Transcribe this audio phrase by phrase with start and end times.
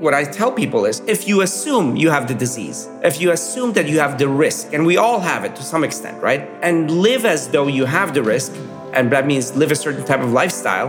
[0.00, 3.74] What I tell people is if you assume you have the disease, if you assume
[3.74, 6.48] that you have the risk, and we all have it to some extent, right?
[6.62, 8.50] And live as though you have the risk,
[8.94, 10.88] and that means live a certain type of lifestyle,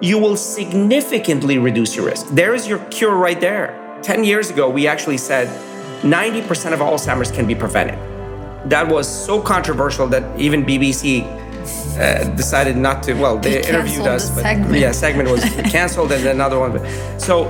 [0.00, 2.26] you will significantly reduce your risk.
[2.30, 3.78] There is your cure right there.
[4.02, 5.46] 10 years ago, we actually said
[6.02, 7.96] 90% of Alzheimer's can be prevented.
[8.68, 11.22] That was so controversial that even BBC
[11.96, 13.14] uh, decided not to.
[13.14, 14.74] Well, they, They interviewed us, the but segment.
[14.80, 16.72] yeah, segment was canceled, and another one.
[17.20, 17.46] So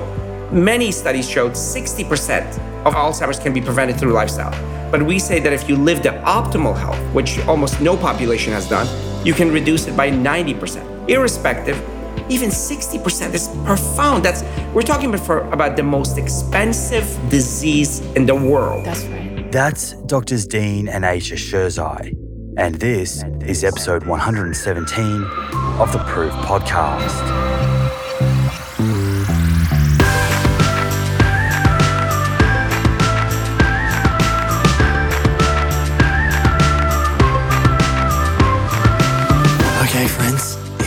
[0.52, 4.52] many studies showed 60% of Alzheimer's can be prevented through lifestyle.
[4.90, 8.68] But we say that if you live the optimal health, which almost no population has
[8.68, 8.86] done,
[9.26, 11.08] you can reduce it by 90%.
[11.08, 11.76] Irrespective,
[12.30, 14.24] even 60% is profound.
[14.24, 14.42] That's
[14.74, 18.84] we're talking about for about the most expensive disease in the world.
[18.84, 19.50] That's right.
[19.50, 22.14] That's Doctors Dean and Ayesha Sherzai,
[22.58, 25.24] and this is episode 117
[25.80, 27.57] of the Proof Podcast.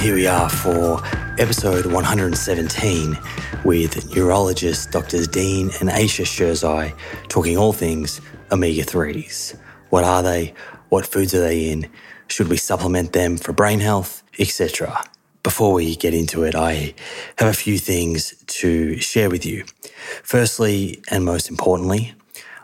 [0.02, 0.99] Here we are for
[1.38, 3.17] episode 117
[3.63, 8.19] with neurologist Doctors Dean and Ayesha Sherzai talking all things
[8.52, 9.55] omega 3s.
[9.91, 10.55] What are they?
[10.89, 11.88] What foods are they in?
[12.29, 15.03] Should we supplement them for brain health, etc.?
[15.44, 16.95] Before we get into it, I
[17.38, 19.66] have a few things to share with you.
[20.23, 22.16] Firstly, and most importantly,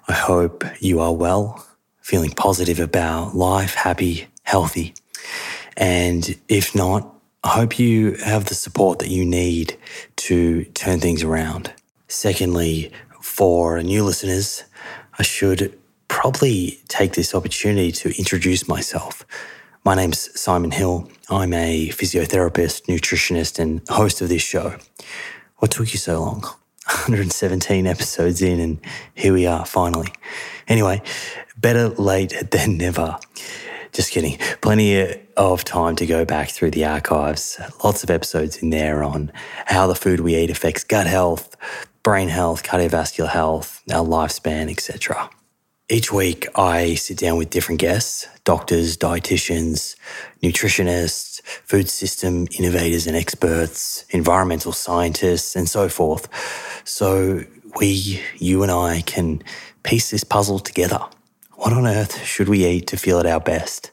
[0.08, 1.64] I hope you are well,
[2.02, 4.96] feeling positive about life, happy, healthy.
[5.78, 9.78] And if not, I hope you have the support that you need
[10.18, 11.72] to turn things around.
[12.08, 14.64] Secondly, for new listeners,
[15.20, 15.78] I should
[16.08, 19.24] probably take this opportunity to introduce myself.
[19.86, 21.10] My name's Simon Hill.
[21.30, 24.76] I'm a physiotherapist, nutritionist, and host of this show.
[25.58, 26.42] What took you so long?
[26.88, 28.80] 117 episodes in, and
[29.14, 30.12] here we are finally.
[30.68, 31.04] Anyway,
[31.56, 33.20] better late than never.
[33.94, 34.38] Just kidding.
[34.62, 37.60] Plenty of time to go back through the archives.
[37.84, 39.32] Lots of episodes in there on
[39.66, 41.56] how the food we eat affects gut health,
[42.04, 45.30] brain health, cardiovascular health, our lifespan, etc.
[45.90, 49.96] Each week, I sit down with different guests doctors, dietitians,
[50.42, 56.30] nutritionists, food system innovators and experts, environmental scientists, and so forth.
[56.86, 57.44] So
[57.78, 59.44] we, you and I, can
[59.84, 61.00] piece this puzzle together.
[61.58, 63.90] What on earth should we eat to feel at our best?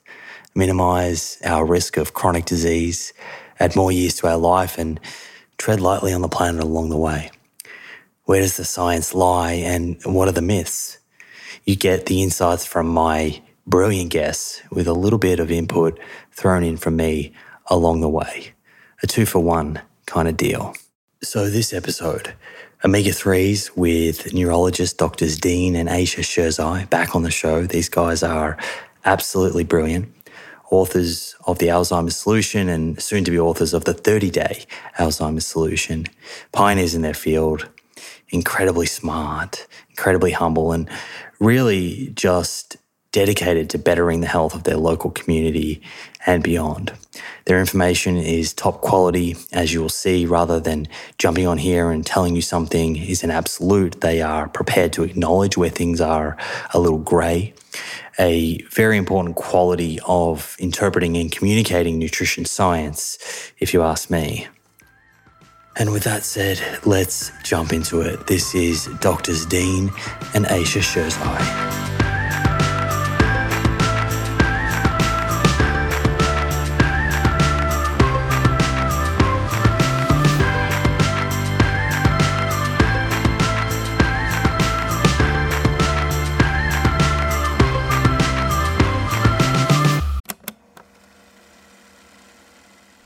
[0.55, 3.15] Minimize our risk of chronic disease,
[3.59, 5.01] add more years to our life, and
[5.57, 7.31] tread lightly on the planet along the way.
[8.25, 10.99] Where does the science lie and what are the myths?
[11.65, 15.99] You get the insights from my brilliant guests with a little bit of input
[16.33, 17.33] thrown in from me
[17.69, 18.53] along the way.
[19.03, 20.75] A two for one kind of deal.
[21.23, 22.35] So, this episode,
[22.85, 27.67] omega 3s with neurologist doctors Dean and Ayesha Sherzai back on the show.
[27.67, 28.59] These guys are
[29.07, 30.15] absolutely brilliant.
[30.71, 34.65] Authors of the Alzheimer's Solution and soon to be authors of the 30 day
[34.99, 36.05] Alzheimer's Solution.
[36.53, 37.69] Pioneers in their field,
[38.29, 40.91] incredibly smart, incredibly humble, and
[41.41, 42.77] really just
[43.15, 45.81] dedicated to bettering the health of their local community
[46.27, 46.93] and beyond.
[47.45, 52.05] Their information is top quality, as you will see, rather than jumping on here and
[52.05, 54.01] telling you something is an absolute.
[54.01, 56.37] They are prepared to acknowledge where things are
[56.73, 57.55] a little grey.
[58.19, 64.49] A very important quality of interpreting and communicating nutrition science, if you ask me.
[65.77, 68.27] And with that said, let's jump into it.
[68.27, 69.93] This is Doctors Dean
[70.35, 71.94] and Ayesha Sherzai.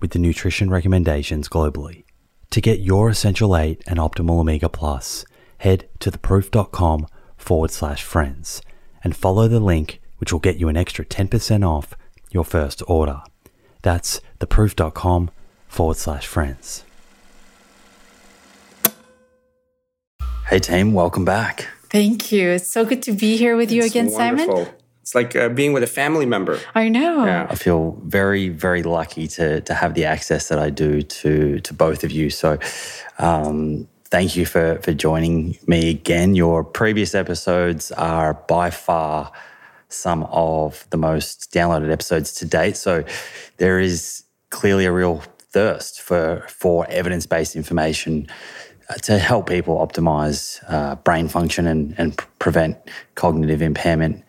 [0.00, 2.04] with the nutrition recommendations globally.
[2.50, 5.24] To get your Essential 8 and Optimal Omega Plus,
[5.58, 7.06] head to theproof.com
[7.36, 8.62] forward slash friends
[9.04, 11.94] and follow the link, which will get you an extra 10% off
[12.30, 13.22] your first order.
[13.82, 15.30] That's theproof.com
[15.68, 16.84] forward slash friends.
[20.48, 21.68] Hey, team, welcome back.
[21.90, 22.48] Thank you.
[22.50, 24.68] It's so good to be here with you It's again, Simon.
[25.14, 25.30] Wonderful.
[25.30, 26.58] It's like uh, being with a family member.
[26.74, 27.24] I know.
[27.24, 27.46] Yeah.
[27.50, 31.74] I feel very, very lucky to to have the access that I do to to
[31.74, 32.30] both of you.
[32.30, 32.58] So,
[33.18, 36.34] um, thank you for for joining me again.
[36.34, 39.32] Your previous episodes are by far
[39.88, 42.76] some of the most downloaded episodes to date.
[42.76, 43.04] So,
[43.56, 45.22] there is clearly a real
[45.52, 48.26] thirst for for evidence based information
[48.88, 52.76] uh, to help people optimize uh, brain function and, and p- prevent
[53.14, 54.24] cognitive impairment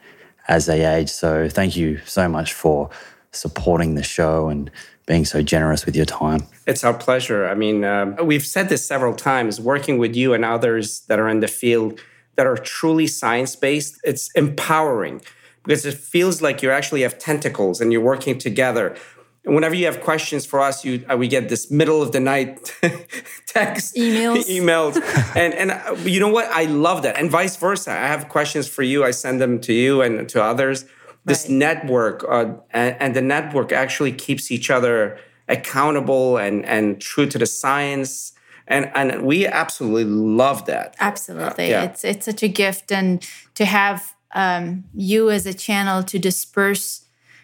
[0.51, 1.09] as they age.
[1.09, 2.89] So, thank you so much for
[3.31, 4.69] supporting the show and
[5.07, 6.43] being so generous with your time.
[6.67, 7.47] It's our pleasure.
[7.47, 11.29] I mean, um, we've said this several times working with you and others that are
[11.29, 11.99] in the field
[12.35, 15.21] that are truly science based, it's empowering
[15.63, 18.95] because it feels like you actually have tentacles and you're working together.
[19.43, 22.71] Whenever you have questions for us, you uh, we get this middle of the night
[23.47, 24.45] text, Emails.
[24.57, 24.95] emails,
[25.35, 26.45] and and uh, you know what?
[26.51, 27.91] I love that, and vice versa.
[27.91, 29.03] I have questions for you.
[29.03, 30.85] I send them to you and to others.
[31.25, 31.51] This Right.
[31.57, 35.17] network, uh, and, and the network actually keeps each other
[35.47, 38.33] accountable and and true to the science,
[38.67, 40.95] and and we absolutely love that.
[40.99, 41.69] Absolutely.
[41.69, 41.83] Yeah.
[41.85, 47.00] It's it's such a gift and to have um, you as a channel to disperse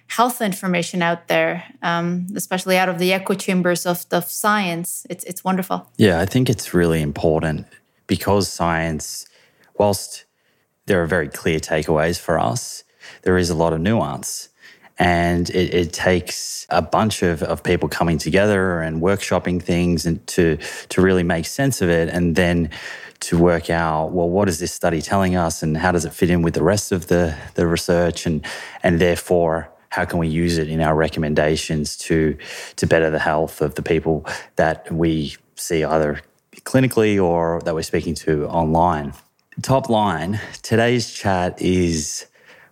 [0.07, 5.05] health information out there, um, especially out of the echo chambers of, of science.
[5.09, 5.89] It's it's wonderful.
[5.97, 7.67] Yeah, I think it's really important
[8.07, 9.27] because science,
[9.77, 10.25] whilst
[10.85, 12.83] there are very clear takeaways for us,
[13.23, 14.49] there is a lot of nuance.
[14.99, 20.25] And it, it takes a bunch of, of people coming together and workshopping things and
[20.27, 20.57] to
[20.89, 22.71] to really make sense of it and then
[23.19, 26.29] to work out, well, what is this study telling us and how does it fit
[26.29, 28.43] in with the rest of the, the research and
[28.81, 32.37] and therefore how can we use it in our recommendations to
[32.75, 34.23] to better the health of the people
[34.55, 36.21] that we see either
[36.71, 39.11] clinically or that we're speaking to online.
[39.63, 42.27] Top line, today's chat is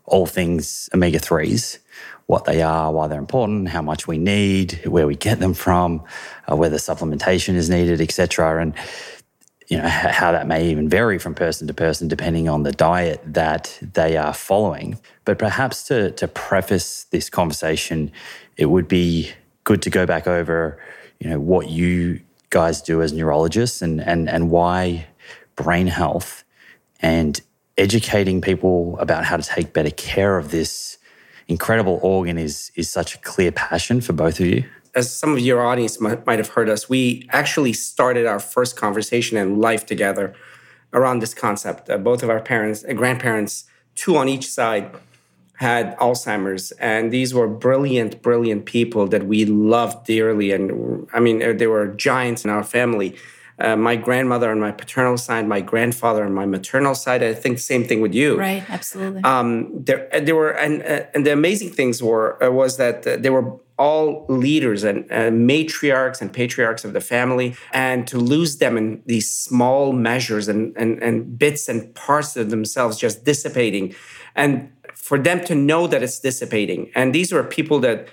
[0.05, 1.79] all things omega 3s,
[2.27, 6.03] what they are, why they're important, how much we need, where we get them from,
[6.47, 8.61] uh, whether supplementation is needed, etc.
[8.61, 8.75] And
[9.67, 13.21] you know how that may even vary from person to person depending on the diet
[13.25, 14.99] that they are following.
[15.23, 18.11] But perhaps to to preface this conversation,
[18.57, 19.31] it would be
[19.63, 20.79] good to go back over,
[21.19, 25.07] you know, what you guys do as neurologists and and and why
[25.55, 26.43] brain health
[27.01, 27.41] and
[27.77, 30.97] educating people about how to take better care of this
[31.47, 34.63] incredible organ is is such a clear passion for both of you.
[34.95, 38.77] As some of your audience might, might have heard us, we actually started our first
[38.77, 40.33] conversation in life together
[40.93, 41.89] around this concept.
[41.89, 44.89] Uh, both of our parents, uh, grandparents, two on each side,
[45.59, 50.51] had Alzheimer's, and these were brilliant, brilliant people that we loved dearly.
[50.51, 53.15] And I mean, uh, they were giants in our family.
[53.59, 57.23] uh, my grandmother on my paternal side, my grandfather on my maternal side.
[57.23, 58.37] I think same thing with you.
[58.37, 59.23] Right, absolutely.
[59.23, 63.29] Um, there, uh, there were, and uh, and the amazing things were was that they
[63.29, 68.77] were all leaders and uh, matriarchs and patriarchs of the family, and to lose them
[68.77, 73.93] in these small measures and and and bits and parts of themselves just dissipating,
[74.35, 78.07] and for them to know that it's dissipating, and these were people that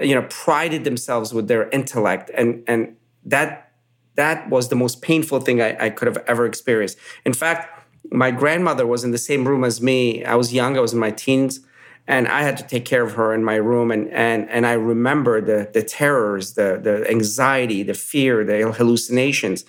[0.00, 3.72] you know prided themselves with their intellect and and that
[4.16, 6.98] that was the most painful thing I, I could have ever experienced.
[7.24, 10.24] In fact, my grandmother was in the same room as me.
[10.24, 11.60] I was young, I was in my teens,
[12.06, 13.90] and I had to take care of her in my room.
[13.90, 19.64] And and and I remember the the terrors, the the anxiety, the fear, the hallucinations.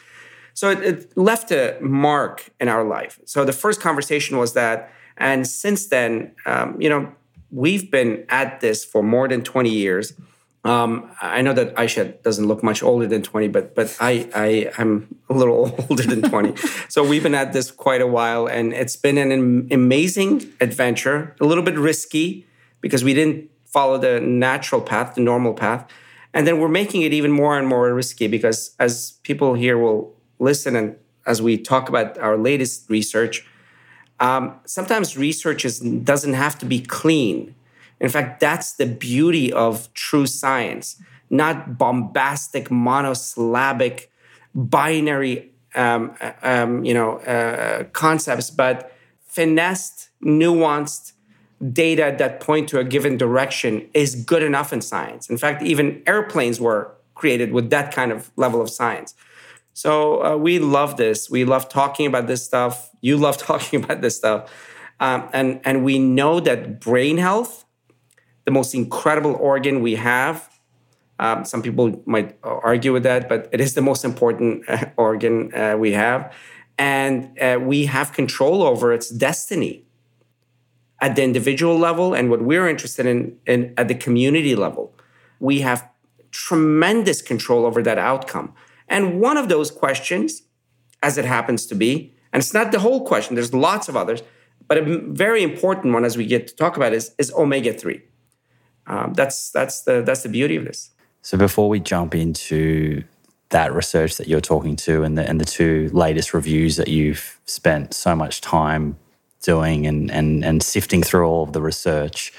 [0.54, 3.20] So it, it left a mark in our life.
[3.26, 7.12] So the first conversation was that, and since then, um, you know,
[7.52, 10.14] we've been at this for more than twenty years
[10.66, 14.72] um, I know that Ayesha doesn't look much older than 20, but but I, I
[14.80, 16.56] I'm a little older than 20.
[16.90, 21.36] so we've been at this quite a while, and it's been an amazing adventure.
[21.40, 22.48] A little bit risky
[22.82, 25.88] because we didn't follow the natural path, the normal path,
[26.34, 30.16] and then we're making it even more and more risky because as people here will
[30.40, 30.96] listen and
[31.28, 33.46] as we talk about our latest research,
[34.20, 37.56] um, sometimes research is, doesn't have to be clean
[38.00, 44.12] in fact, that's the beauty of true science, not bombastic, monosyllabic,
[44.54, 48.92] binary, um, uh, um, you know, uh, concepts, but
[49.28, 51.14] finessed, nuanced
[51.72, 55.30] data that point to a given direction is good enough in science.
[55.30, 59.16] In fact, even airplanes were created with that kind of level of science.
[59.74, 61.30] So uh, we love this.
[61.30, 62.92] We love talking about this stuff.
[63.02, 64.52] You love talking about this stuff.
[65.00, 67.65] Um, and, and we know that brain health
[68.46, 70.50] the most incredible organ we have.
[71.20, 75.54] Um, some people might argue with that, but it is the most important uh, organ
[75.54, 76.34] uh, we have.
[76.78, 79.86] And uh, we have control over its destiny
[81.02, 84.94] at the individual level and what we're interested in, in at the community level.
[85.40, 85.88] We have
[86.32, 88.54] tremendous control over that outcome.
[88.88, 90.44] And one of those questions,
[91.02, 94.22] as it happens to be, and it's not the whole question, there's lots of others,
[94.68, 98.02] but a very important one as we get to talk about is, is omega 3
[98.88, 100.92] um, that's that's the that's the beauty of this.
[101.22, 103.04] So before we jump into
[103.50, 107.40] that research that you're talking to and the and the two latest reviews that you've
[107.46, 108.98] spent so much time
[109.42, 112.34] doing and and and sifting through all of the research,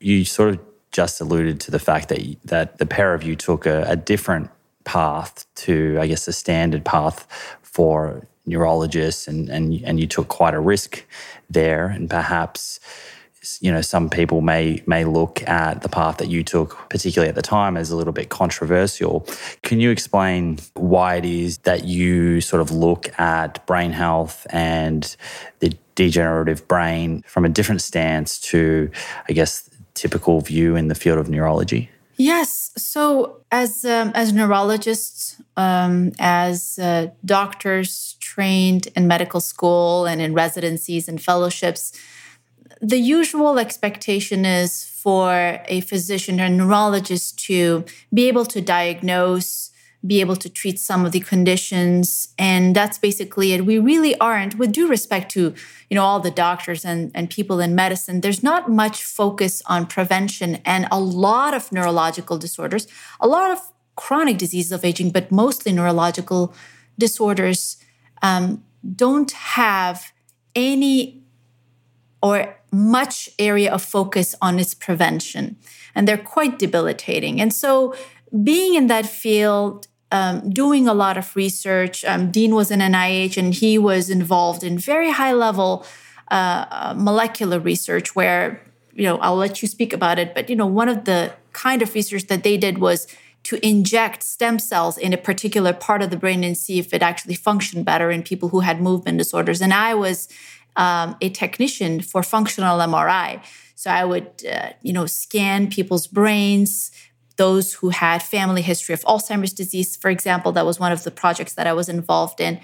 [0.00, 0.60] you sort of
[0.90, 4.50] just alluded to the fact that that the pair of you took a, a different
[4.84, 7.26] path to, I guess, a standard path
[7.62, 11.04] for neurologists, and and and you took quite a risk
[11.50, 12.80] there, and perhaps
[13.60, 17.34] you know some people may may look at the path that you took particularly at
[17.34, 19.26] the time as a little bit controversial
[19.62, 25.16] can you explain why it is that you sort of look at brain health and
[25.60, 28.90] the degenerative brain from a different stance to
[29.28, 31.90] i guess typical view in the field of neurology
[32.20, 32.72] Yes.
[32.76, 40.34] So, as um, as neurologists, um, as uh, doctors trained in medical school and in
[40.34, 41.92] residencies and fellowships,
[42.80, 49.70] the usual expectation is for a physician or a neurologist to be able to diagnose,
[50.06, 52.28] be able to treat some of the conditions.
[52.38, 53.66] And that's basically it.
[53.66, 55.54] We really aren't, with due respect to,
[55.90, 59.86] you know, all the doctors and, and people in medicine, there's not much focus on
[59.86, 62.86] prevention and a lot of neurological disorders,
[63.20, 63.60] a lot of
[63.96, 66.54] chronic diseases of aging, but mostly neurological
[66.96, 67.76] disorders
[68.22, 68.62] um,
[68.94, 70.12] don't have
[70.54, 71.24] any
[72.22, 75.56] or much area of focus on its prevention,
[75.94, 77.40] and they're quite debilitating.
[77.40, 77.94] And so,
[78.42, 83.36] being in that field, um, doing a lot of research, um, Dean was in NIH
[83.36, 85.84] and he was involved in very high level
[86.30, 90.56] uh, uh, molecular research where, you know, I'll let you speak about it, but, you
[90.56, 93.06] know, one of the kind of research that they did was
[93.44, 97.02] to inject stem cells in a particular part of the brain and see if it
[97.02, 99.62] actually functioned better in people who had movement disorders.
[99.62, 100.28] And I was
[100.78, 103.44] um, a technician for functional MRI.
[103.74, 106.90] So I would, uh, you know, scan people's brains,
[107.36, 110.52] those who had family history of Alzheimer's disease, for example.
[110.52, 112.60] That was one of the projects that I was involved in.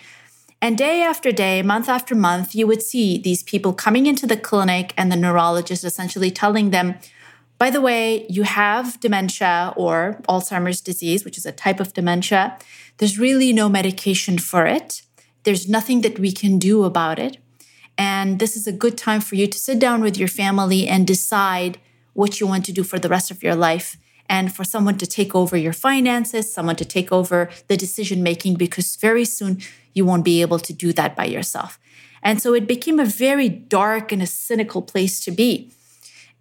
[0.63, 4.37] And day after day, month after month, you would see these people coming into the
[4.37, 6.95] clinic and the neurologist essentially telling them,
[7.59, 12.59] by the way, you have dementia or Alzheimer's disease, which is a type of dementia.
[12.99, 15.03] There's really no medication for it.
[15.45, 17.39] There's nothing that we can do about it.
[17.97, 21.07] And this is a good time for you to sit down with your family and
[21.07, 21.79] decide
[22.13, 23.97] what you want to do for the rest of your life.
[24.27, 28.55] and for someone to take over your finances, someone to take over the decision making,
[28.55, 29.61] because very soon
[29.93, 31.79] you won't be able to do that by yourself.
[32.23, 35.71] And so it became a very dark and a cynical place to be.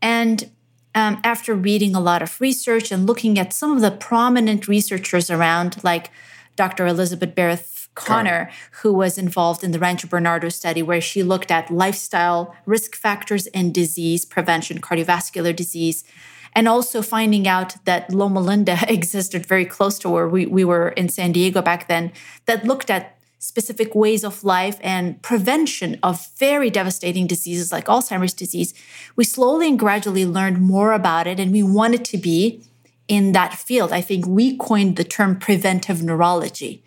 [0.02, 0.50] And
[0.96, 5.30] um, after reading a lot of research and looking at some of the prominent researchers
[5.30, 6.10] around, like
[6.56, 6.86] Dr.
[6.86, 7.60] Elizabeth Barrett
[7.96, 8.50] Connor,
[8.82, 13.48] who was involved in the Rancho Bernardo study, where she looked at lifestyle risk factors
[13.48, 16.04] and disease prevention, cardiovascular disease,
[16.56, 20.90] and also finding out that Loma Linda existed very close to where we, we were
[20.90, 22.12] in San Diego back then,
[22.46, 28.34] that looked at specific ways of life and prevention of very devastating diseases like Alzheimer's
[28.34, 28.74] disease,
[29.18, 32.64] we slowly and gradually learned more about it and we wanted to be
[33.10, 33.92] in that field.
[33.92, 36.86] I think we coined the term preventive neurology,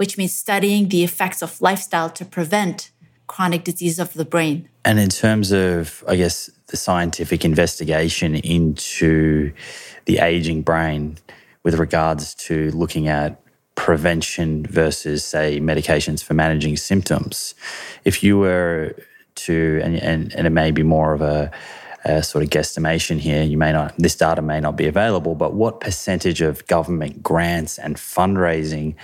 [0.00, 2.90] which means studying the effects of lifestyle to prevent
[3.26, 4.66] chronic disease of the brain.
[4.82, 9.52] And in terms of, I guess, the scientific investigation into
[10.06, 11.18] the aging brain
[11.64, 13.42] with regards to looking at
[13.74, 17.54] prevention versus, say, medications for managing symptoms.
[18.06, 18.96] If you were
[19.34, 21.50] to, and, and, and it may be more of a,
[22.04, 25.52] a sort of guesstimation here, you may not, this data may not be available, but
[25.52, 28.94] what percentage of government grants and fundraising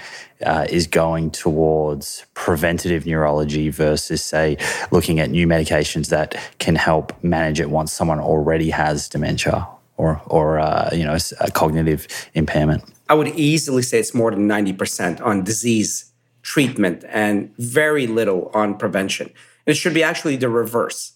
[0.45, 4.57] uh, is going towards preventative neurology versus, say,
[4.91, 10.21] looking at new medications that can help manage it once someone already has dementia or,
[10.27, 12.85] or uh, you know, a cognitive impairment?
[13.09, 16.13] I would easily say it's more than 90% on disease
[16.43, 19.33] treatment and very little on prevention.
[19.67, 21.13] It should be actually the reverse.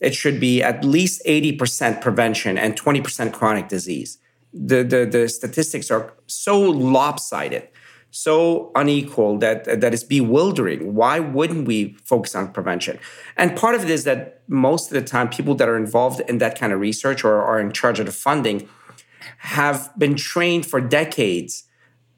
[0.00, 4.18] It should be at least 80% prevention and 20% chronic disease.
[4.52, 7.68] The, the, the statistics are so lopsided,
[8.10, 10.94] so unequal that, that is bewildering.
[10.94, 12.98] Why wouldn't we focus on prevention?
[13.36, 16.38] And part of it is that most of the time, people that are involved in
[16.38, 18.68] that kind of research or are in charge of the funding
[19.38, 21.64] have been trained for decades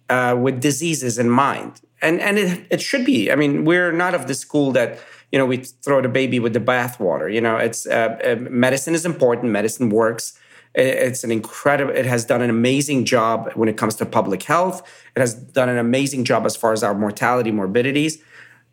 [0.08, 1.80] uh, with diseases in mind.
[2.02, 3.30] And, and it, it should be.
[3.30, 4.98] I mean, we're not of the school that,
[5.32, 7.32] you know, we throw the baby with the bathwater.
[7.32, 9.52] You know, it's uh, uh, medicine is important.
[9.52, 10.38] Medicine works.
[10.74, 14.82] It's an incredible, it has done an amazing job when it comes to public health.
[15.16, 18.22] It has done an amazing job as far as our mortality, morbidities.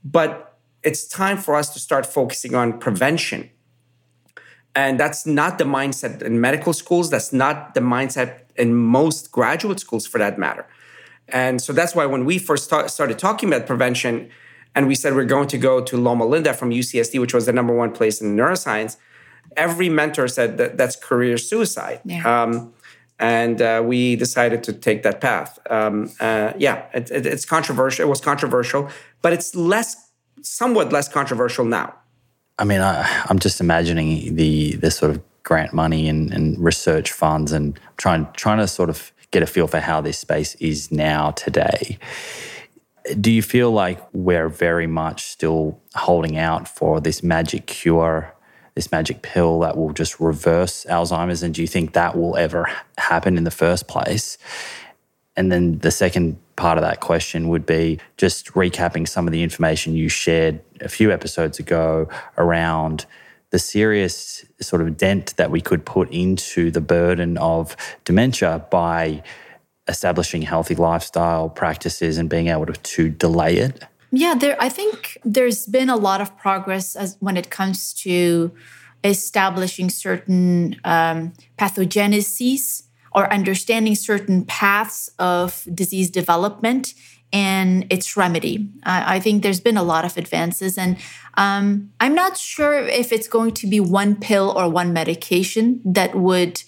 [0.04, 3.50] But it's time for us to start focusing on prevention
[4.78, 7.10] and that's not the mindset in medical schools.
[7.10, 10.68] That's not the mindset in most graduate schools for that matter.
[11.30, 14.30] And so that's why when we first started talking about prevention
[14.78, 17.52] and we said we're going to go to Loma Linda from UCSD, which was the
[17.52, 18.96] number one place in neuroscience,
[19.58, 22.00] every mentor said that that's career suicide.
[22.06, 22.44] Yeah.
[22.44, 22.74] Um,
[23.18, 25.58] and uh, we decided to take that path.
[25.72, 28.06] Um, uh, yeah, it, it, it's controversial.
[28.06, 28.90] It was controversial,
[29.24, 30.12] but it's less,
[30.44, 31.96] somewhat less controversial now.
[32.60, 37.12] I mean, I, am just imagining the the sort of grant money and, and research
[37.12, 40.92] funds and trying trying to sort of get a feel for how this space is
[40.92, 41.98] now today.
[43.20, 48.34] Do you feel like we're very much still holding out for this magic cure,
[48.76, 51.44] this magic pill that will just reverse Alzheimer's?
[51.44, 54.38] And do you think that will ever happen in the first place?
[55.36, 59.44] And then the second part of that question would be just recapping some of the
[59.44, 63.06] information you shared a few episodes ago around
[63.52, 69.24] the serious sort of dent that we could put into the burden of dementia by
[69.88, 73.84] establishing healthy lifestyle practices and being able to, to delay it?
[74.12, 78.52] Yeah, there I think there's been a lot of progress as when it comes to
[79.04, 86.94] establishing certain um, pathogeneses or understanding certain paths of disease development
[87.34, 88.70] and its remedy.
[88.84, 90.98] I think there's been a lot of advances, and
[91.36, 96.16] um, I'm not sure if it's going to be one pill or one medication that
[96.16, 96.64] would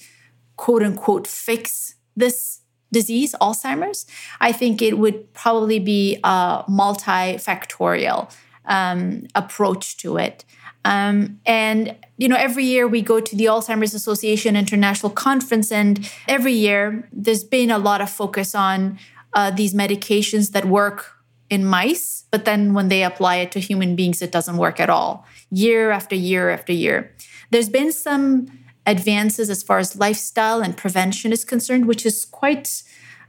[0.58, 2.59] quote unquote fix this
[2.92, 4.06] disease, Alzheimer's.
[4.40, 8.32] I think it would probably be a multifactorial
[8.66, 10.46] um, approach to it.
[10.86, 16.10] Um, and you know, every year we go to the Alzheimer's Association International Conference, and
[16.28, 18.98] every year there's been a lot of focus on
[19.34, 21.16] uh, these medications that work
[21.50, 24.90] in mice, but then when they apply it to human beings, it doesn't work at
[24.90, 25.26] all.
[25.50, 27.16] Year after year after year,
[27.50, 28.48] there's been some
[28.86, 32.84] advances as far as lifestyle and prevention is concerned, which is quite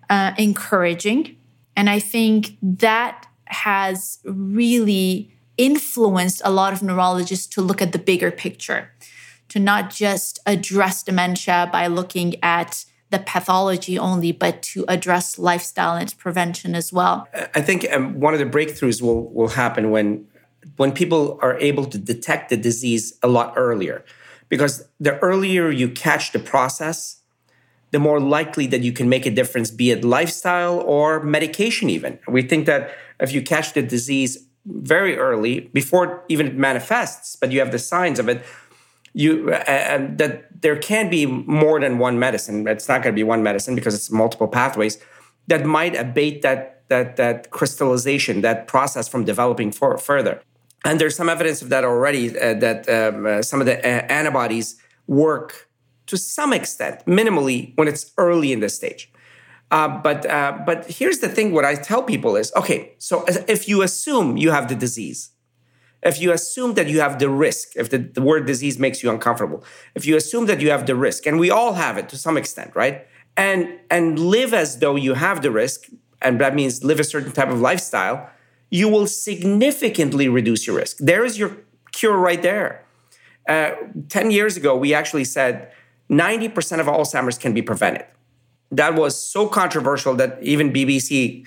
[0.08, 1.36] uh, encouraging,
[1.76, 7.98] and I think that has really influenced a lot of neurologists to look at the
[7.98, 8.90] bigger picture,
[9.48, 15.96] to not just address dementia by looking at the pathology only, but to address lifestyle
[15.96, 17.28] and prevention as well.
[17.54, 20.26] I think um, one of the breakthroughs will will happen when
[20.76, 24.04] when people are able to detect the disease a lot earlier,
[24.50, 27.22] because the earlier you catch the process,
[27.92, 32.18] the more likely that you can make a difference, be it lifestyle or medication, even.
[32.28, 37.50] We think that if you catch the disease very early, before even it manifests, but
[37.50, 38.44] you have the signs of it,
[39.12, 42.68] you uh, that there can be more than one medicine.
[42.68, 44.98] It's not going to be one medicine because it's multiple pathways
[45.48, 50.42] that might abate that that that crystallization, that process from developing for, further.
[50.84, 52.38] And there's some evidence of that already.
[52.38, 55.68] Uh, that um, uh, some of the uh, antibodies work
[56.06, 59.12] to some extent, minimally, when it's early in the stage.
[59.70, 63.68] Uh, but uh, but here's the thing: what I tell people is, okay, so if
[63.68, 65.30] you assume you have the disease,
[66.02, 69.10] if you assume that you have the risk, if the, the word disease makes you
[69.10, 69.62] uncomfortable,
[69.94, 72.36] if you assume that you have the risk, and we all have it to some
[72.36, 73.06] extent, right?
[73.36, 75.88] And and live as though you have the risk,
[76.20, 78.28] and that means live a certain type of lifestyle,
[78.70, 80.96] you will significantly reduce your risk.
[80.98, 81.56] There is your
[81.92, 82.84] cure right there.
[83.48, 83.72] Uh,
[84.08, 85.72] 10 years ago, we actually said
[86.08, 88.06] 90% of Alzheimer's can be prevented.
[88.70, 91.46] That was so controversial that even BBC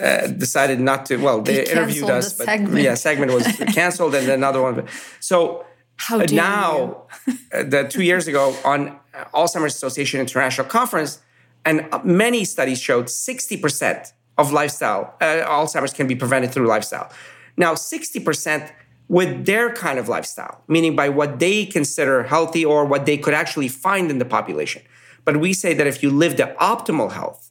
[0.00, 1.16] uh, decided not to.
[1.16, 2.82] Well, they, they interviewed us, the but segment.
[2.82, 4.86] yeah, segment was canceled, and another one.
[5.20, 5.64] So
[5.96, 7.06] How uh, now,
[7.52, 8.98] the two years ago on
[9.32, 11.20] Alzheimer's Association International Conference,
[11.64, 17.10] and many studies showed 60% of lifestyle uh, Alzheimer's can be prevented through lifestyle.
[17.56, 18.70] Now, 60%
[19.08, 23.34] with their kind of lifestyle, meaning by what they consider healthy or what they could
[23.34, 24.82] actually find in the population.
[25.24, 27.50] But we say that if you live the optimal health,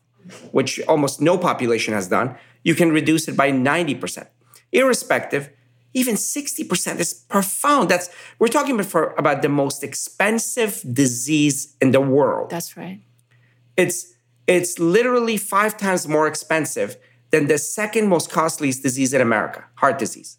[0.51, 4.27] which almost no population has done, you can reduce it by 90%.
[4.71, 5.49] Irrespective,
[5.93, 7.89] even 60% is profound.
[7.89, 12.49] That's we're talking about, for, about the most expensive disease in the world.
[12.49, 13.01] That's right.
[13.77, 14.14] It's
[14.47, 16.97] it's literally five times more expensive
[17.31, 20.37] than the second most costliest disease in America, heart disease.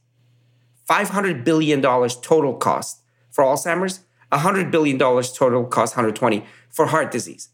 [0.88, 4.00] $500 billion total cost for Alzheimer's,
[4.32, 7.48] $100 billion total cost, 120 for heart disease.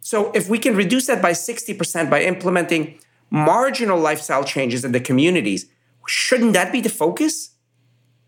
[0.00, 2.98] So if we can reduce that by 60% by implementing
[3.30, 5.66] marginal lifestyle changes in the communities,
[6.06, 7.54] shouldn't that be the focus?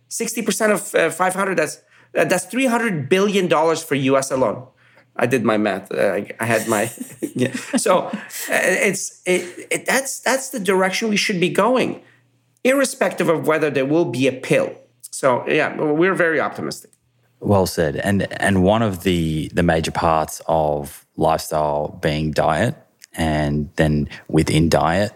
[0.09, 1.83] 60% of uh, 500, that's,
[2.17, 4.69] uh, that's $300 billion for US alone.
[5.17, 5.93] I did my math.
[5.93, 6.91] Uh, I had my
[7.35, 7.53] yeah.
[7.77, 8.11] So uh,
[8.49, 12.03] it's it, it, that's that's the direction we should be going
[12.65, 14.75] irrespective of whether there will be a pill.
[15.03, 16.91] So yeah, we're very optimistic.
[17.41, 17.97] Well said.
[17.97, 22.75] And and one of the the major parts of lifestyle being diet,
[23.13, 25.13] and then within diet,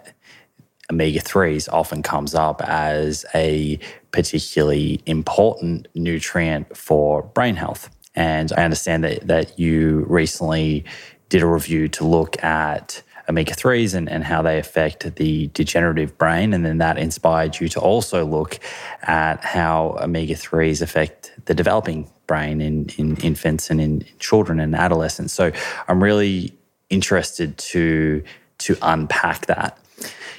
[0.90, 3.78] omega threes often comes up as a
[4.12, 7.90] particularly important nutrient for brain health.
[8.14, 10.84] And I understand that that you recently
[11.28, 16.16] did a review to look at omega 3s and, and how they affect the degenerative
[16.16, 16.54] brain.
[16.54, 18.58] And then that inspired you to also look
[19.02, 24.74] at how omega 3s affect the developing brain in, in infants and in children and
[24.74, 25.32] adolescents.
[25.32, 25.52] So
[25.88, 26.54] I'm really
[26.88, 28.22] interested to,
[28.58, 29.78] to unpack that.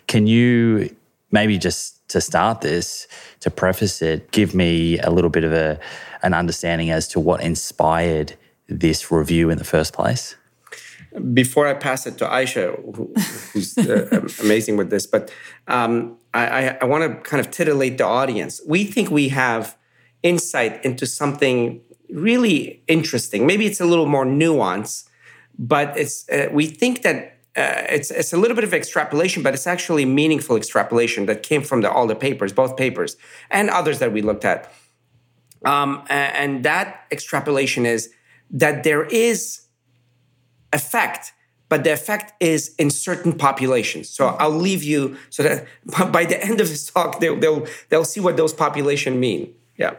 [0.08, 0.96] Can you
[1.32, 3.08] maybe just to start this,
[3.42, 5.80] to preface it, give me a little bit of a,
[6.22, 8.36] an understanding as to what inspired
[8.68, 10.36] this review in the first place?
[11.34, 13.14] before I pass it to Ayesha, who,
[13.54, 15.32] who's uh, amazing with this, but
[15.68, 18.62] um, I, I, want to kind of titillate the audience.
[18.68, 19.76] We think we have
[20.22, 23.48] insight into something really interesting.
[23.48, 25.10] Maybe it's a little more nuanced,
[25.58, 29.54] but it's uh, we think that uh, it's it's a little bit of extrapolation, but
[29.54, 33.18] it's actually meaningful extrapolation that came from the, all the papers, both papers
[33.50, 34.72] and others that we looked at.
[35.66, 38.10] Um, and that extrapolation is
[38.52, 39.62] that there is
[40.72, 41.34] effect
[41.70, 44.10] but the effect is in certain populations.
[44.10, 45.68] So I'll leave you so that
[46.12, 49.54] by the end of this talk, they'll they'll, they'll see what those population mean.
[49.78, 49.94] Yeah.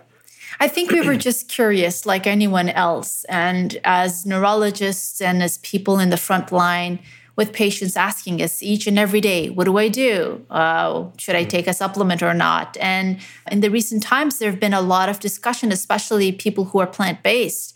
[0.58, 5.98] I think we were just curious, like anyone else, and as neurologists and as people
[5.98, 6.98] in the front line
[7.40, 10.14] with patients asking us each and every day, "What do I do?
[10.60, 13.06] Uh, should I take a supplement or not?" And
[13.50, 16.90] in the recent times, there have been a lot of discussion, especially people who are
[16.98, 17.68] plant based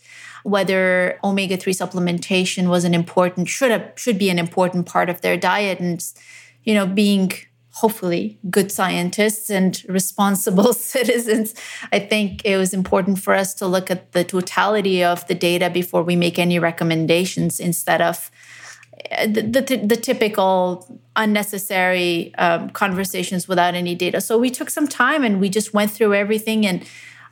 [0.55, 5.37] whether omega-3 supplementation was an important should have, should be an important part of their
[5.51, 5.99] diet and
[6.67, 7.31] you know being
[7.81, 11.47] hopefully good scientists and responsible citizens
[11.91, 15.67] i think it was important for us to look at the totality of the data
[15.81, 18.29] before we make any recommendations instead of
[19.27, 25.23] the, the, the typical unnecessary um, conversations without any data so we took some time
[25.23, 26.85] and we just went through everything and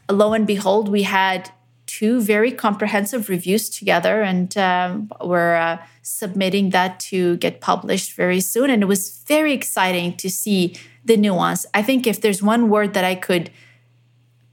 [0.10, 1.50] lo and behold we had
[1.98, 8.40] two very comprehensive reviews together, and um, we're uh, submitting that to get published very
[8.40, 8.72] soon.
[8.72, 11.68] And it was very exciting to see the nuance.
[11.72, 13.52] I think if there's one word that I could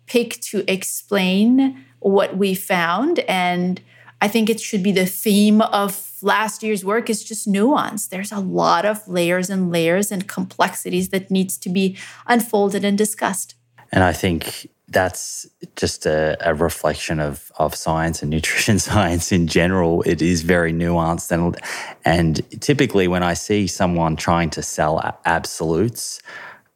[0.07, 3.81] pick to explain what we found, and
[4.21, 8.09] I think it should be the theme of last year's work is just nuance.
[8.09, 12.97] There's a lot of layers and layers and complexities that needs to be unfolded and
[12.97, 13.55] discussed.
[13.93, 19.47] And I think that's just a, a, reflection of, of science and nutrition science in
[19.47, 20.03] general.
[20.03, 21.31] It is very nuanced.
[21.31, 21.57] And,
[22.05, 26.21] and typically, when I see someone trying to sell absolutes,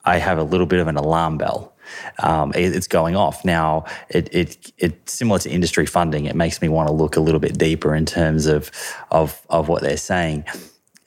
[0.04, 1.73] I have a little bit of an alarm bell.
[2.22, 3.84] Um, it, it's going off now.
[4.08, 6.26] It, it it's similar to industry funding.
[6.26, 8.70] It makes me want to look a little bit deeper in terms of
[9.10, 10.44] of of what they're saying.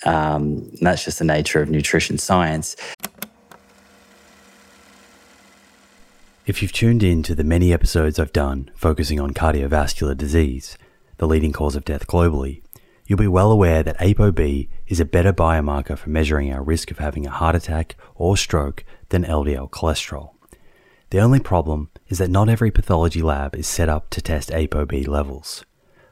[0.06, 2.76] Um, that's just the nature of nutrition science.
[6.45, 10.78] If you've tuned in to the many episodes I've done focusing on cardiovascular disease,
[11.17, 12.62] the leading cause of death globally,
[13.06, 17.00] you'll be well aware that ApoB is a better biomarker for measuring our risk of
[17.00, 20.37] having a heart attack or stroke than LDL cholesterol.
[21.10, 25.08] The only problem is that not every pathology lab is set up to test ApoB
[25.08, 25.63] levels.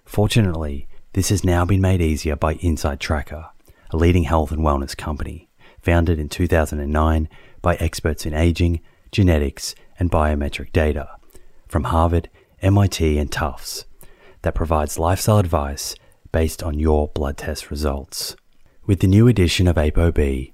[0.05, 3.47] Fortunately, this has now been made easier by Inside Tracker,
[3.91, 5.49] a leading health and wellness company,
[5.81, 7.27] founded in 2009
[7.61, 8.79] by experts in aging,
[9.11, 11.09] genetics, and biometric data
[11.67, 12.29] from Harvard,
[12.61, 13.85] MIT, and Tufts
[14.43, 15.95] that provides lifestyle advice
[16.31, 18.35] based on your blood test results.
[18.85, 20.53] With the new edition of ApoB,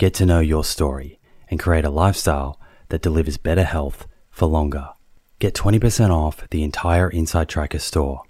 [0.00, 2.58] get to know your story and create a lifestyle
[2.88, 4.88] that delivers better health for longer.
[5.38, 8.22] Get 20% off the entire Inside Tracker store.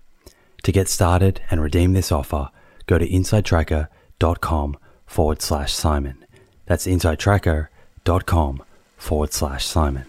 [0.64, 2.48] To get started and redeem this offer,
[2.86, 6.24] go to insidetracker.com forward slash Simon.
[6.66, 8.62] That's insidetracker.com
[8.96, 10.06] forward slash Simon.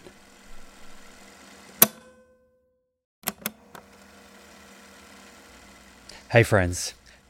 [6.32, 6.96] Hey, friends.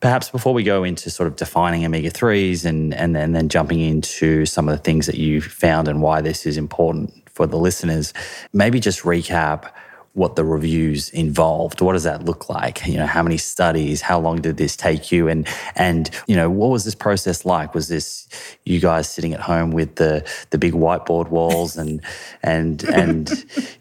[0.00, 3.48] Perhaps before we go into sort of defining omega 3s and, and, then, and then
[3.48, 7.46] jumping into some of the things that you found and why this is important for
[7.46, 8.14] the listeners,
[8.52, 9.70] maybe just recap
[10.12, 11.80] what the reviews involved.
[11.80, 12.84] What does that look like?
[12.86, 14.00] You know, how many studies?
[14.00, 15.28] How long did this take you?
[15.28, 17.74] And and you know, what was this process like?
[17.74, 18.28] Was this
[18.64, 22.02] you guys sitting at home with the the big whiteboard walls and
[22.42, 23.30] and and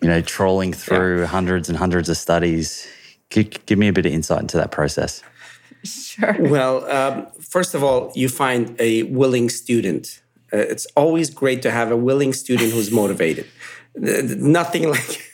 [0.01, 1.25] you know, trawling through yeah.
[1.25, 2.87] hundreds and hundreds of studies?
[3.29, 5.21] Give me a bit of insight into that process.
[5.85, 6.35] Sure.
[6.39, 10.21] Well, um, first of all, you find a willing student.
[10.51, 13.45] Uh, it's always great to have a willing student who's motivated.
[13.95, 15.29] Nothing like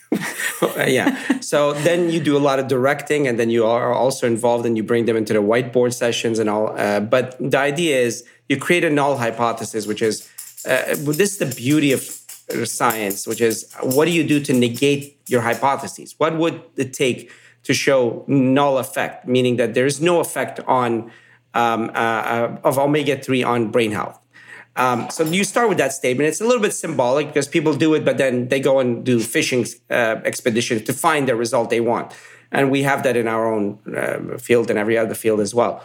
[0.87, 1.39] yeah.
[1.39, 4.77] So then you do a lot of directing, and then you are also involved, and
[4.77, 6.77] you bring them into the whiteboard sessions and all.
[6.77, 10.29] Uh, but the idea is you create a null hypothesis, which is
[10.67, 12.01] uh, this is the beauty of
[12.65, 16.15] science, which is what do you do to negate your hypotheses?
[16.17, 17.31] What would it take
[17.65, 21.11] to show null effect, meaning that there is no effect on
[21.53, 24.19] um, uh, uh of omega three on brain health?
[24.77, 26.27] Um, so you start with that statement.
[26.27, 29.19] It's a little bit symbolic because people do it, but then they go and do
[29.19, 32.13] fishing uh, expeditions to find the result they want.
[32.51, 35.83] And we have that in our own uh, field and every other field as well.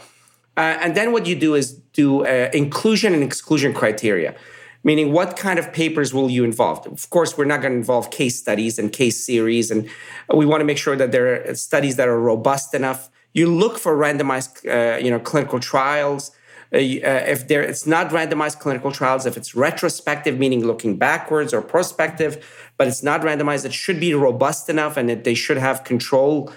[0.56, 4.34] Uh, and then what you do is do uh, inclusion and exclusion criteria.
[4.82, 6.86] Meaning what kind of papers will you involve?
[6.86, 9.88] Of course, we're not going to involve case studies and case series, and
[10.34, 13.10] we want to make sure that there are studies that are robust enough.
[13.32, 16.32] You look for randomized, uh, you know, clinical trials.
[16.72, 16.80] Uh, uh,
[17.26, 19.26] if there, it's not randomized clinical trials.
[19.26, 22.44] If it's retrospective, meaning looking backwards, or prospective,
[22.76, 26.52] but it's not randomized, it should be robust enough, and that they should have control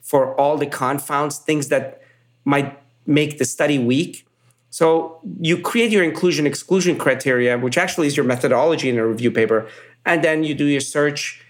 [0.00, 2.02] for all the confounds, things that
[2.44, 4.26] might make the study weak.
[4.72, 9.30] So you create your inclusion exclusion criteria, which actually is your methodology in a review
[9.30, 9.68] paper,
[10.06, 11.44] and then you do your search,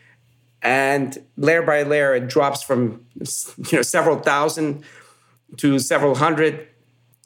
[0.60, 4.82] and layer by layer it drops from you know several thousand
[5.58, 6.66] to several hundred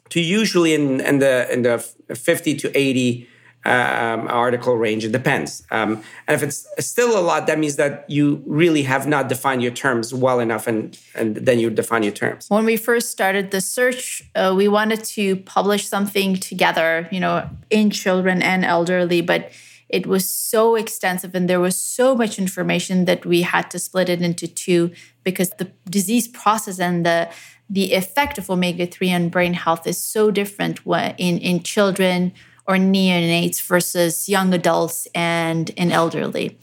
[0.09, 1.79] to usually in, in the in the
[2.13, 3.27] 50 to 80
[3.67, 5.03] um, article range.
[5.03, 5.63] It depends.
[5.71, 9.61] Um, and if it's still a lot, that means that you really have not defined
[9.61, 12.49] your terms well enough, and, and then you define your terms.
[12.49, 17.49] When we first started the search, uh, we wanted to publish something together, you know,
[17.69, 19.51] in children and elderly, but
[19.89, 24.09] it was so extensive and there was so much information that we had to split
[24.09, 24.91] it into two
[25.23, 27.29] because the disease process and the
[27.69, 30.79] the effect of omega-3 on brain health is so different
[31.17, 32.31] in, in children
[32.67, 36.57] or neonates versus young adults and in elderly.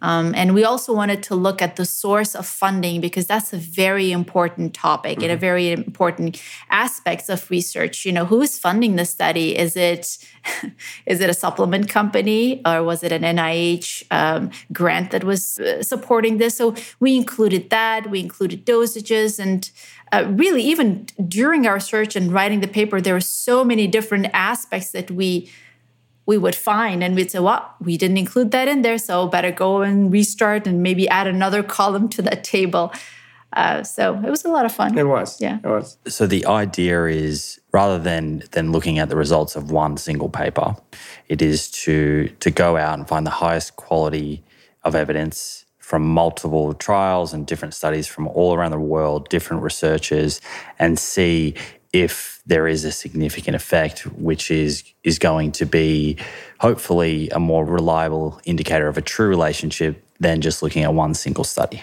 [0.00, 3.56] Um, and we also wanted to look at the source of funding because that's a
[3.56, 5.24] very important topic mm-hmm.
[5.24, 5.40] and a mm-hmm.
[5.40, 8.04] very important aspects of research.
[8.04, 9.56] You know, who is funding the study?
[9.56, 10.18] Is it
[11.06, 15.82] is it a supplement company or was it an NIH um, grant that was uh,
[15.82, 16.56] supporting this?
[16.56, 18.10] So we included that.
[18.10, 19.70] We included dosages and.
[20.10, 24.26] Uh, really, even during our search and writing the paper, there were so many different
[24.32, 25.50] aspects that we
[26.28, 29.50] we would find and we'd say, well, we didn't include that in there, so better
[29.50, 32.92] go and restart and maybe add another column to that table.
[33.54, 34.96] Uh, so it was a lot of fun.
[34.98, 35.40] It was.
[35.40, 35.58] Yeah.
[35.64, 35.96] It was.
[36.06, 40.76] So the idea is rather than than looking at the results of one single paper,
[41.28, 44.44] it is to to go out and find the highest quality
[44.84, 50.42] of evidence from multiple trials and different studies from all around the world, different researchers,
[50.78, 51.54] and see
[51.94, 56.16] if there is a significant effect, which is is going to be
[56.58, 61.44] hopefully a more reliable indicator of a true relationship than just looking at one single
[61.44, 61.82] study.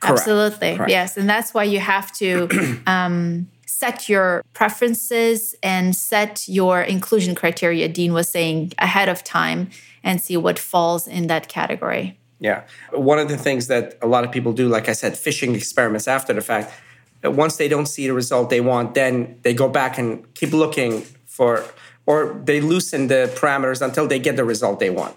[0.00, 0.20] Correct.
[0.20, 0.90] Absolutely, Correct.
[0.90, 2.48] yes, and that's why you have to.
[2.86, 9.68] Um, set your preferences and set your inclusion criteria, Dean was saying, ahead of time
[10.02, 12.18] and see what falls in that category.
[12.38, 12.62] Yeah.
[12.92, 16.08] One of the things that a lot of people do, like I said, fishing experiments
[16.08, 16.72] after the fact,
[17.22, 21.02] once they don't see the result they want, then they go back and keep looking
[21.26, 21.64] for,
[22.06, 25.16] or they loosen the parameters until they get the result they want.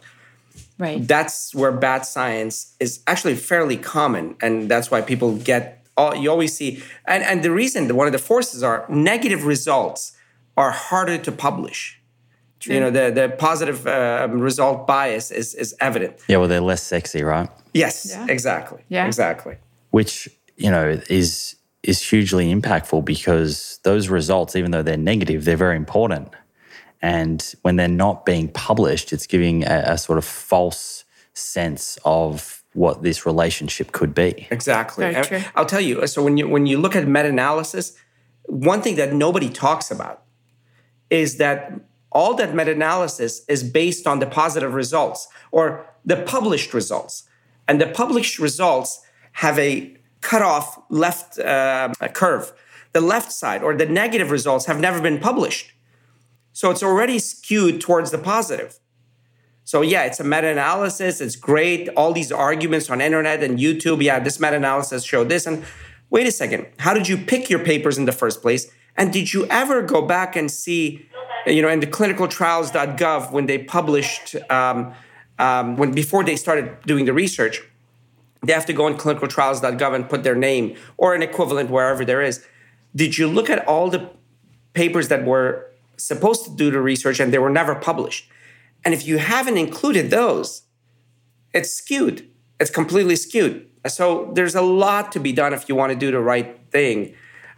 [0.77, 1.05] Right.
[1.05, 5.75] That's where bad science is actually fairly common, and that's why people get.
[5.97, 10.13] All, you always see, and and the reason, one of the forces are negative results
[10.55, 11.99] are harder to publish.
[12.59, 12.75] True.
[12.75, 16.17] You know, the the positive uh, result bias is is evident.
[16.27, 17.49] Yeah, well, they're less sexy, right?
[17.73, 18.25] Yes, yeah.
[18.29, 18.83] exactly.
[18.89, 19.57] Yeah, exactly.
[19.91, 25.57] Which you know is is hugely impactful because those results, even though they're negative, they're
[25.57, 26.29] very important.
[27.01, 32.63] And when they're not being published, it's giving a, a sort of false sense of
[32.73, 34.47] what this relationship could be.
[34.51, 35.05] Exactly.
[35.55, 36.05] I'll tell you.
[36.07, 37.95] So when you when you look at meta-analysis,
[38.45, 40.23] one thing that nobody talks about
[41.09, 41.79] is that
[42.11, 47.23] all that meta-analysis is based on the positive results or the published results.
[47.67, 49.01] And the published results
[49.33, 52.53] have a cut off left uh, curve.
[52.91, 55.73] The left side or the negative results have never been published.
[56.53, 58.79] So it's already skewed towards the positive.
[59.63, 61.21] So yeah, it's a meta-analysis.
[61.21, 61.89] It's great.
[61.89, 64.01] All these arguments on internet and YouTube.
[64.01, 65.45] Yeah, this meta-analysis showed this.
[65.45, 65.63] And
[66.09, 68.71] wait a second, how did you pick your papers in the first place?
[68.97, 71.07] And did you ever go back and see,
[71.45, 74.93] you know, in the clinicaltrials.gov when they published, um,
[75.37, 77.61] um, when before they started doing the research,
[78.43, 82.21] they have to go on clinicaltrials.gov and put their name or an equivalent wherever there
[82.21, 82.45] is.
[82.95, 84.09] Did you look at all the
[84.73, 88.29] papers that were supposed to do the research and they were never published?
[88.85, 90.63] And if you haven't included those,
[91.53, 92.29] it's skewed.
[92.59, 93.67] It's completely skewed.
[93.87, 97.13] So there's a lot to be done if you want to do the right thing.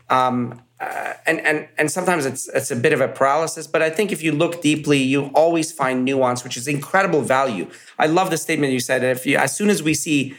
[0.10, 3.92] Um, uh, and and and sometimes it's it's a bit of a paralysis, but I
[3.92, 7.70] think if you look deeply, you always find nuance, which is incredible value.
[8.00, 9.04] I love the statement you said.
[9.04, 10.36] If you, as soon as we see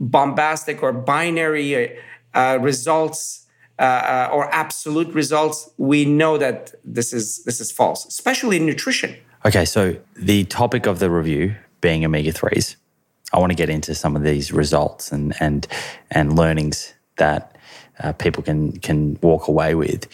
[0.00, 1.98] bombastic or binary
[2.34, 3.46] uh, results
[3.78, 8.64] uh, uh, or absolute results, we know that this is this is false, especially in
[8.64, 9.14] nutrition.
[9.44, 12.76] Okay, so the topic of the review being omega threes,
[13.32, 15.66] I want to get into some of these results and and
[16.10, 17.56] and learnings that
[18.00, 20.08] uh, people can can walk away with.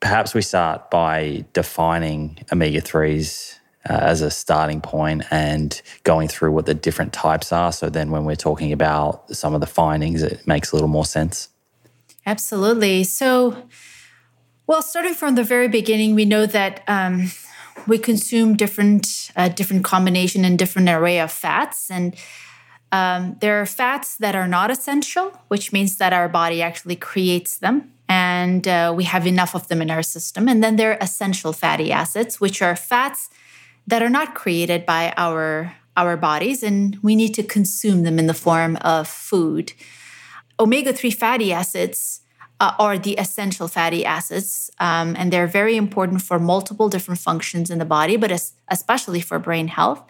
[0.00, 3.55] Perhaps we start by defining omega threes
[3.88, 7.72] uh, as a starting point and going through what the different types are.
[7.72, 11.04] So then when we're talking about some of the findings, it makes a little more
[11.04, 11.48] sense.
[12.26, 13.04] Absolutely.
[13.04, 13.68] So,
[14.66, 17.30] well, starting from the very beginning, we know that um,
[17.86, 22.16] we consume different uh, different combination and different array of fats, and
[22.90, 27.58] um, there are fats that are not essential, which means that our body actually creates
[27.58, 30.48] them, and uh, we have enough of them in our system.
[30.48, 33.30] And then there are essential fatty acids, which are fats
[33.86, 38.26] that are not created by our our bodies and we need to consume them in
[38.26, 39.72] the form of food.
[40.60, 42.20] Omega-3 fatty acids
[42.60, 47.70] uh, are the essential fatty acids um, and they're very important for multiple different functions
[47.70, 48.30] in the body but
[48.68, 50.02] especially for brain health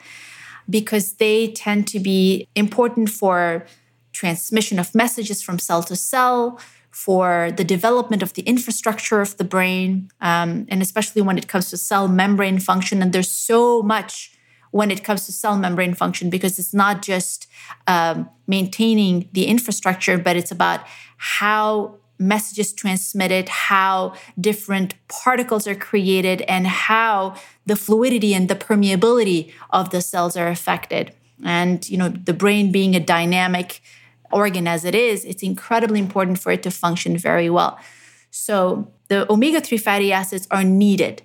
[0.69, 3.67] because they tend to be important for
[4.13, 6.59] transmission of messages from cell to cell
[6.97, 11.69] for the development of the infrastructure of the brain, um, and especially when it comes
[11.69, 13.03] to cell membrane function.
[13.03, 14.33] And there's so much
[14.71, 17.49] when it comes to cell membrane function because it's not just
[17.87, 20.81] um, maintaining the infrastructure, but it's about
[21.19, 27.35] how messages transmitted, how different particles are created, and how
[27.67, 31.13] the fluidity and the permeability of the cells are affected.
[31.45, 33.83] And you know, the brain being a dynamic
[34.33, 37.79] organ as it is, it's incredibly important for it to function very well.
[38.31, 41.23] So the omega 3 fatty acids are needed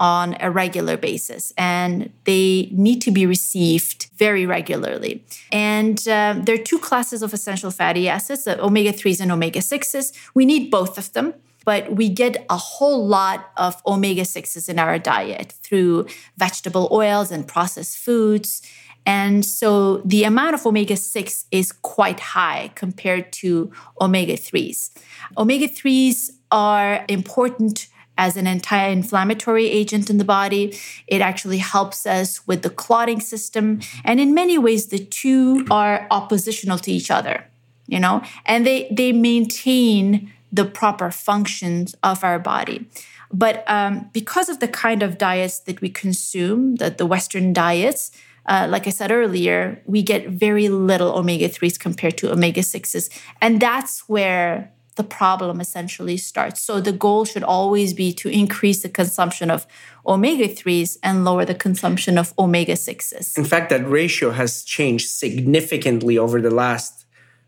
[0.00, 5.22] on a regular basis and they need to be received very regularly.
[5.52, 9.60] And um, there are two classes of essential fatty acids the omega 3s and omega
[9.60, 10.12] 6s.
[10.34, 11.34] We need both of them.
[11.66, 16.06] But we get a whole lot of omega 6s in our diet through
[16.38, 18.62] vegetable oils and processed foods
[19.10, 24.90] and so the amount of omega 6 is quite high compared to omega 3s.
[25.36, 30.78] Omega 3s are important as an anti inflammatory agent in the body.
[31.08, 33.80] It actually helps us with the clotting system.
[34.04, 37.44] And in many ways, the two are oppositional to each other,
[37.88, 42.86] you know, and they, they maintain the proper functions of our body.
[43.32, 48.12] But um, because of the kind of diets that we consume, that the Western diets,
[48.46, 53.08] uh, like I said earlier, we get very little omega 3s compared to omega 6s.
[53.40, 56.60] And that's where the problem essentially starts.
[56.60, 59.66] So the goal should always be to increase the consumption of
[60.06, 63.38] omega 3s and lower the consumption of omega 6s.
[63.38, 67.06] In fact, that ratio has changed significantly over the last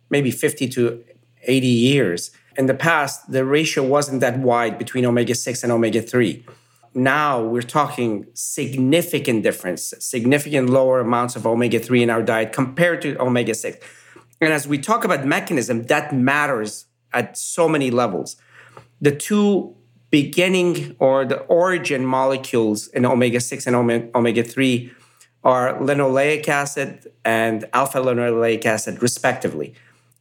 [0.08, 1.04] maybe 50 to
[1.44, 2.30] 80 years.
[2.56, 6.44] In the past, the ratio wasn't that wide between omega 6 and omega 3
[6.94, 13.02] now we're talking significant difference, significant lower amounts of omega 3 in our diet compared
[13.02, 13.78] to omega 6.
[14.40, 18.36] And as we talk about mechanism, that matters at so many levels.
[19.00, 19.76] The two
[20.10, 23.76] beginning or the origin molecules in omega 6 and
[24.14, 24.92] omega 3
[25.44, 29.74] are linoleic acid and alpha linolenic acid, respectively.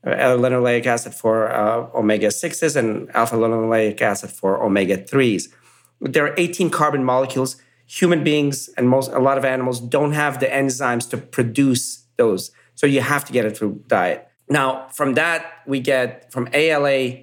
[0.04, 5.50] Uh, linoleic acid for uh, omega 6s and alpha linolenic acid for omega 3s
[6.02, 7.58] there are 18 carbon molecules.
[7.86, 12.52] Human beings and most a lot of animals don't have the enzymes to produce those.
[12.76, 14.28] So you have to get it through diet.
[14.49, 17.20] Now, from that, we get from ALA,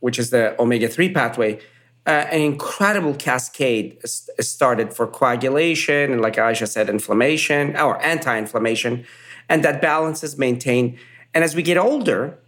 [0.00, 1.60] which is the omega 3 pathway,
[2.06, 8.36] uh, an incredible cascade is, started for coagulation and, like Ayesha said, inflammation or anti
[8.36, 9.04] inflammation.
[9.48, 10.98] And that balance is maintained.
[11.32, 12.38] And as we get older,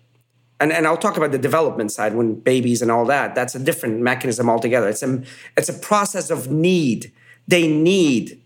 [0.65, 3.35] and, and I'll talk about the development side when babies and all that.
[3.35, 4.89] That's a different mechanism altogether.
[4.89, 5.23] It's a,
[5.59, 7.13] it's a process of need.
[7.47, 8.41] They need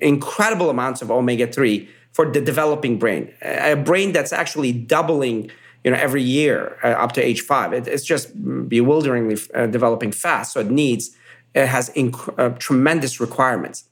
[0.00, 5.50] incredible amounts of omega 3 for the developing brain, a brain that's actually doubling
[5.84, 7.74] you know, every year uh, up to age five.
[7.74, 8.32] It, it's just
[8.66, 10.54] bewilderingly uh, developing fast.
[10.54, 11.14] So it needs,
[11.54, 13.84] it has inc- uh, tremendous requirements.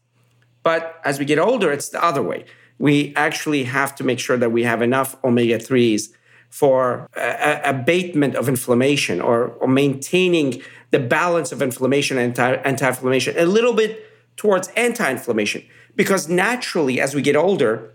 [0.63, 2.47] But as we get older, it's the other way.
[2.79, 6.15] We actually have to make sure that we have enough omega 3s
[6.53, 13.47] for abatement of inflammation or, or, maintaining the balance of inflammation and anti inflammation, a
[13.47, 15.65] little bit towards anti inflammation.
[15.97, 17.91] Because naturally, as we get older,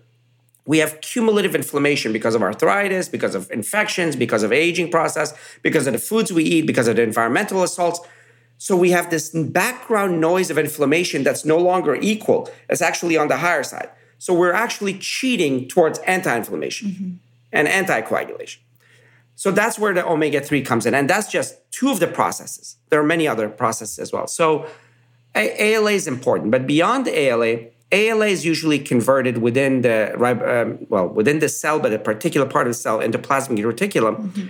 [0.66, 5.86] we have cumulative inflammation because of arthritis, because of infections, because of aging process, because
[5.86, 8.00] of the foods we eat, because of the environmental assaults.
[8.58, 12.50] So we have this background noise of inflammation that's no longer equal.
[12.70, 13.92] It's actually on the higher side.
[14.18, 16.90] So we're actually cheating towards anti-inflammation.
[16.90, 18.60] Mm-hmm and anticoagulation.
[19.36, 20.96] So that's where the omega 3 comes in.
[20.96, 22.78] And that's just two of the processes.
[22.90, 24.26] There are many other processes as well.
[24.28, 24.68] So
[25.36, 26.52] ALA is important.
[26.52, 31.94] But beyond ALA, ALA is usually converted within the um, well within the cell, but
[31.94, 34.48] a particular part of the cell endoplasmic reticulum mm-hmm.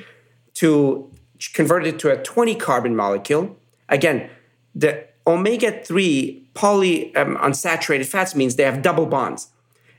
[0.56, 1.12] to
[1.54, 3.58] convert it to a 20 carbon molecule.
[3.90, 4.30] Again,
[4.74, 9.50] the omega 3 polyunsaturated um, fats means they have double bonds.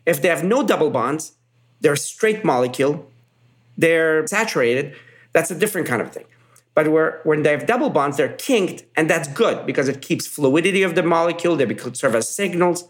[0.04, 1.32] If they have no double bonds,
[1.80, 3.08] they're straight molecule,
[3.76, 4.94] they're saturated,
[5.32, 6.24] that's a different kind of thing.
[6.74, 10.26] But where, when they have double bonds, they're kinked, and that's good because it keeps
[10.26, 12.88] fluidity of the molecule, they serve as signals.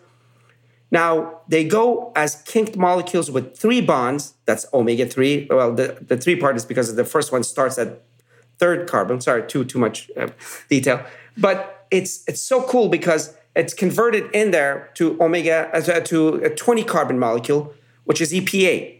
[0.91, 5.49] Now, they go as kinked molecules with three bonds, that's omega 3.
[5.51, 8.03] Well, the, the three part is because the first one starts at
[8.59, 9.21] third carbon.
[9.21, 10.29] Sorry, too, too much uh,
[10.69, 11.05] detail.
[11.37, 16.51] But it's, it's so cool because it's converted in there to omega, uh, to a
[16.51, 17.75] 20 carbon molecule,
[18.09, 18.97] which is EPA.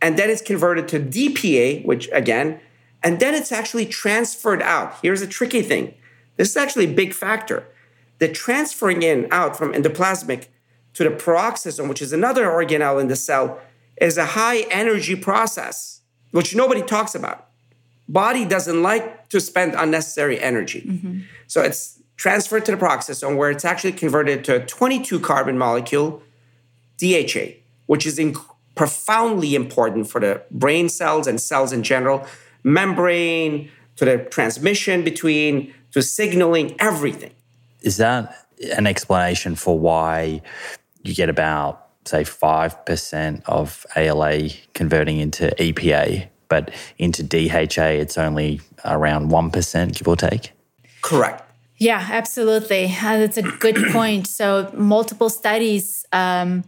[0.00, 2.58] And then it's converted to DPA, which again,
[3.02, 4.96] and then it's actually transferred out.
[5.02, 5.92] Here's a tricky thing.
[6.38, 7.66] This is actually a big factor.
[8.20, 10.46] The transferring in out from endoplasmic
[10.94, 13.60] to the peroxisome, which is another organelle in the cell,
[14.00, 16.00] is a high energy process,
[16.30, 17.48] which nobody talks about.
[18.08, 20.80] Body doesn't like to spend unnecessary energy.
[20.80, 21.18] Mm-hmm.
[21.46, 26.22] So it's transferred to the peroxisome where it's actually converted to a 22 carbon molecule,
[26.96, 28.36] DHA, which is in-
[28.74, 32.26] profoundly important for the brain cells and cells in general,
[32.62, 37.32] membrane, to the transmission between, to signaling, everything.
[37.82, 40.42] Is that an explanation for why
[41.02, 48.60] you get about, say, 5% of ALA converting into EPA, but into DHA, it's only
[48.84, 50.52] around 1%, give or take?
[51.02, 51.42] Correct.
[51.76, 52.86] Yeah, absolutely.
[52.86, 54.26] Uh, that's a good point.
[54.26, 56.64] So, multiple studies um,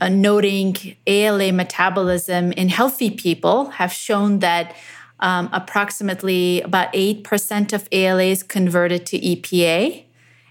[0.00, 4.74] uh, noting ALA metabolism in healthy people have shown that
[5.20, 10.04] um, approximately about 8% of ALA is converted to EPA,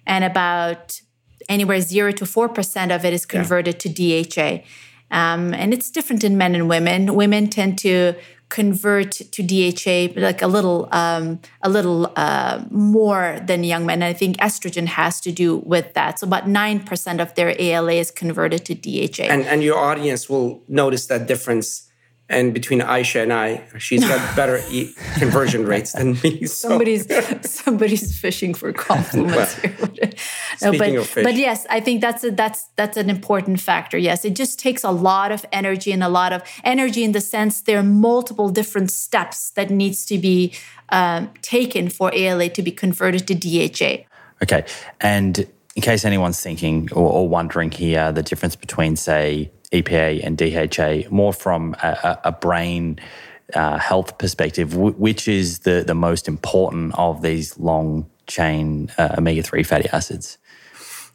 [0.05, 1.01] and about
[1.47, 4.23] anywhere 0 to 4% of it is converted yeah.
[4.23, 4.63] to DHA.
[5.11, 7.15] Um, and it's different in men and women.
[7.15, 8.13] Women tend to
[8.49, 14.01] convert to DHA like a little um, a little uh, more than young men.
[14.01, 16.19] And I think estrogen has to do with that.
[16.19, 19.23] So about nine percent of their ALA is converted to DHA.
[19.23, 21.88] And and your audience will notice that difference
[22.29, 26.45] and between Ayesha and I, she's got better e- conversion rates than me.
[26.45, 26.69] So.
[26.69, 27.07] Somebody's
[27.49, 30.11] somebody's fishing for compliments well, here.
[30.61, 31.23] no, but, of fish.
[31.23, 33.97] but yes, I think that's a, that's that's an important factor.
[33.97, 37.21] Yes, it just takes a lot of energy and a lot of energy in the
[37.21, 40.53] sense there are multiple different steps that needs to be
[40.89, 44.03] um, taken for ALA to be converted to DHA.
[44.43, 44.65] Okay,
[45.01, 50.37] and in case anyone's thinking or, or wondering here, the difference between say EPA and
[50.37, 52.99] DHA more from a, a brain
[53.53, 59.15] uh, health perspective, w- which is the, the most important of these long chain uh,
[59.17, 60.37] omega 3 fatty acids?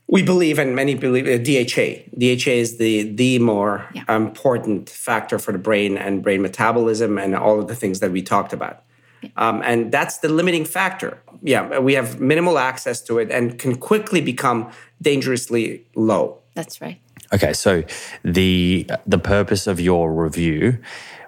[0.06, 2.10] We believe, and many believe, uh, DHA.
[2.18, 4.04] DHA is the the more yeah.
[4.14, 8.20] important factor for the brain and brain metabolism and all of the things that we
[8.20, 8.82] talked about.
[9.22, 9.30] Yeah.
[9.36, 11.22] Um, and that's the limiting factor.
[11.42, 16.42] Yeah, we have minimal access to it and can quickly become dangerously low.
[16.54, 17.00] That's right.
[17.34, 17.82] Okay, so
[18.22, 20.78] the the purpose of your review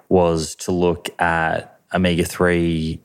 [0.09, 3.01] was to look at omega three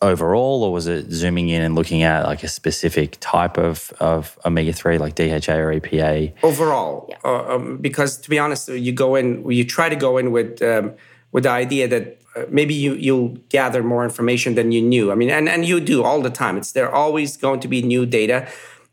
[0.00, 4.38] overall, or was it zooming in and looking at like a specific type of, of
[4.44, 6.34] omega three, like DHA or EPA?
[6.42, 7.16] Overall, yeah.
[7.24, 10.62] uh, um, because to be honest, you go in, you try to go in with
[10.62, 10.94] um,
[11.32, 15.10] with the idea that uh, maybe you you'll gather more information than you knew.
[15.10, 16.56] I mean, and and you do all the time.
[16.56, 18.48] It's there always going to be new data.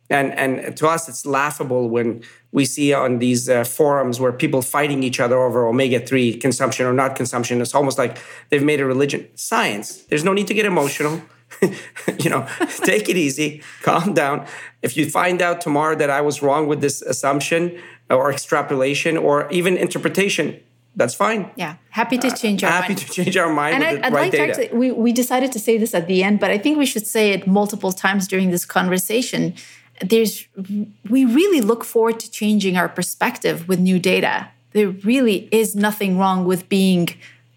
[0.10, 4.62] And, and to us, it's laughable when we see on these uh, forums where people
[4.62, 7.60] fighting each other over omega-3 consumption or not consumption.
[7.60, 8.18] It's almost like
[8.49, 9.28] they've made a religion.
[9.36, 10.03] Science.
[10.03, 11.22] There's no need to get emotional.
[12.20, 12.47] you know,
[12.84, 14.45] take it easy, calm down.
[14.82, 17.80] If you find out tomorrow that I was wrong with this assumption
[18.10, 20.60] or extrapolation or even interpretation,
[20.95, 21.51] that's fine.
[21.56, 22.99] Yeah, happy to change our uh, happy mind.
[22.99, 23.76] to change our mind.
[23.76, 24.53] And I, would right like data.
[24.53, 26.86] to actually, we, we decided to say this at the end, but I think we
[26.86, 29.56] should say it multiple times during this conversation
[30.02, 30.48] there's
[31.10, 34.50] we really look forward to changing our perspective with new data.
[34.72, 37.10] There really is nothing wrong with being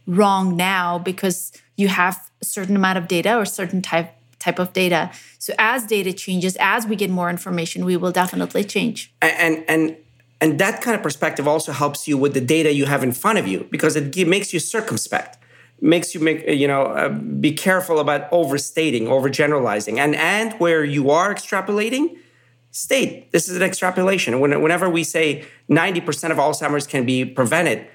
[0.06, 4.72] wrong now because you have a certain amount of data or certain type type of
[4.72, 5.10] data.
[5.38, 9.12] So as data changes, as we get more information, we will definitely change.
[9.20, 9.96] And and
[10.40, 13.38] and that kind of perspective also helps you with the data you have in front
[13.38, 15.38] of you because it makes you circumspect
[15.80, 21.10] makes you make you know uh, be careful about overstating overgeneralizing and and where you
[21.10, 22.16] are extrapolating
[22.70, 24.40] state this is an extrapolation.
[24.40, 27.86] When, whenever we say 90% of Alzheimer's can be prevented,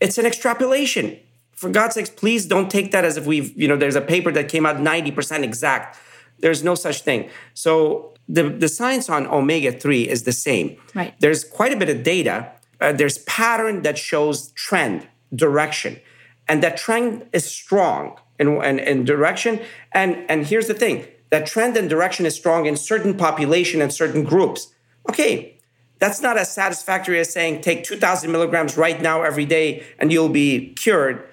[0.00, 1.18] it's an extrapolation.
[1.52, 4.30] For God's sakes, please don't take that as if we've, you know, there's a paper
[4.32, 5.98] that came out 90% exact.
[6.38, 7.30] There's no such thing.
[7.54, 10.76] So the, the science on omega 3 is the same.
[10.94, 11.14] Right.
[11.18, 12.52] There's quite a bit of data.
[12.80, 15.98] Uh, there's pattern that shows trend, direction.
[16.46, 19.60] And that trend is strong in, in, in direction.
[19.92, 23.92] And, and here's the thing that trend and direction is strong in certain population and
[23.92, 24.72] certain groups.
[25.08, 25.58] Okay,
[25.98, 30.28] that's not as satisfactory as saying take 2,000 milligrams right now every day and you'll
[30.28, 31.26] be cured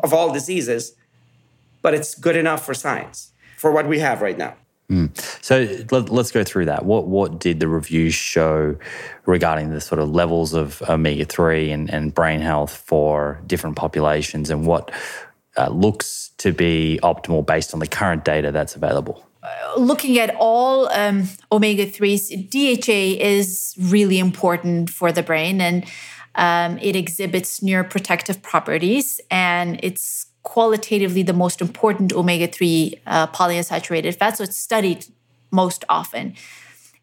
[0.00, 0.94] of all diseases,
[1.80, 4.54] but it's good enough for science for what we have right now.
[4.90, 5.16] Mm.
[5.42, 6.84] So let, us go through that.
[6.84, 8.76] What what did the reviews show
[9.24, 14.50] regarding the sort of levels of omega three and, and brain health for different populations,
[14.50, 14.90] and what
[15.56, 19.24] uh, looks to be optimal based on the current data that's available?
[19.76, 25.84] Looking at all um, omega 3s, DHA is really important for the brain and
[26.34, 34.14] um, it exhibits neuroprotective properties and it's qualitatively the most important omega 3 uh, polyunsaturated
[34.16, 34.36] fat.
[34.36, 35.06] So it's studied
[35.50, 36.34] most often.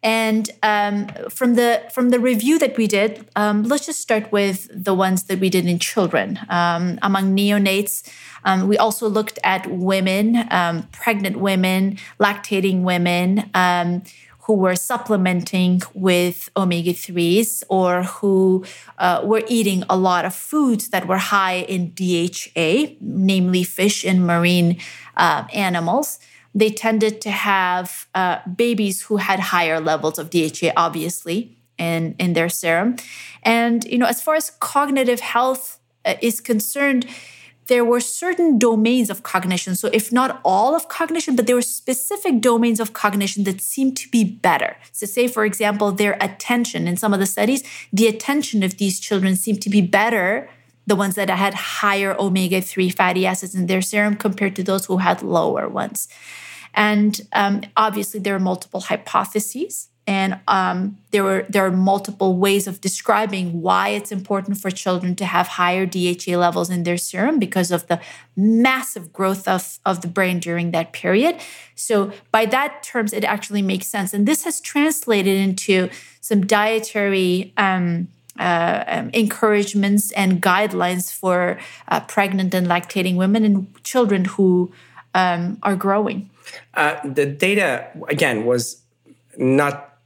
[0.02, 4.68] And um, from the from the review that we did, um, let's just start with
[4.72, 6.38] the ones that we did in children.
[6.48, 8.10] Um, among neonates,
[8.44, 14.02] um, we also looked at women, um, pregnant women, lactating women um,
[14.44, 18.64] who were supplementing with omega 3s or who
[18.98, 24.26] uh, were eating a lot of foods that were high in DHA, namely fish and
[24.26, 24.78] marine
[25.18, 26.18] uh, animals
[26.54, 32.32] they tended to have uh, babies who had higher levels of DHA, obviously, in, in
[32.32, 32.96] their serum.
[33.42, 37.06] And, you know, as far as cognitive health uh, is concerned,
[37.70, 39.76] there were certain domains of cognition.
[39.76, 43.96] So, if not all of cognition, but there were specific domains of cognition that seemed
[43.98, 44.76] to be better.
[44.90, 46.88] So, say, for example, their attention.
[46.88, 50.50] In some of the studies, the attention of these children seemed to be better
[50.90, 54.86] the ones that had higher omega 3 fatty acids in their serum compared to those
[54.86, 56.08] who had lower ones.
[56.74, 59.86] And um, obviously, there are multiple hypotheses.
[60.08, 65.14] And um, there were there are multiple ways of describing why it's important for children
[65.16, 68.00] to have higher DHA levels in their serum because of the
[68.34, 71.36] massive growth of, of the brain during that period.
[71.76, 74.12] So by that terms, it actually makes sense.
[74.12, 75.88] And this has translated into
[76.20, 78.08] some dietary um,
[78.38, 81.58] uh, um, encouragements and guidelines for
[81.88, 84.72] uh, pregnant and lactating women and children who
[85.14, 86.30] um, are growing.
[86.74, 88.82] Uh, the data again was
[89.36, 89.98] not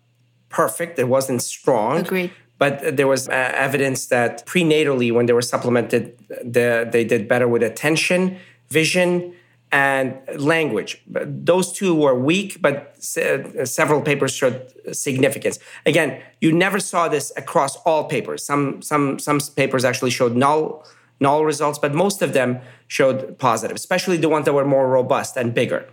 [0.49, 0.99] perfect.
[0.99, 1.99] It wasn't strong.
[1.99, 2.33] Agreed.
[2.57, 7.49] But there was uh, evidence that prenatally, when they were supplemented, the, they did better
[7.49, 8.39] with attention,
[8.70, 9.35] vision,
[9.75, 11.03] and language.
[11.09, 15.59] Those two were weak, but several papers showed significance.
[15.85, 18.47] Again, you never saw this across all papers.
[18.47, 20.87] Some some some papers actually showed null
[21.18, 25.37] null results, but most of them showed positive, especially the ones that were more robust
[25.37, 25.89] and bigger.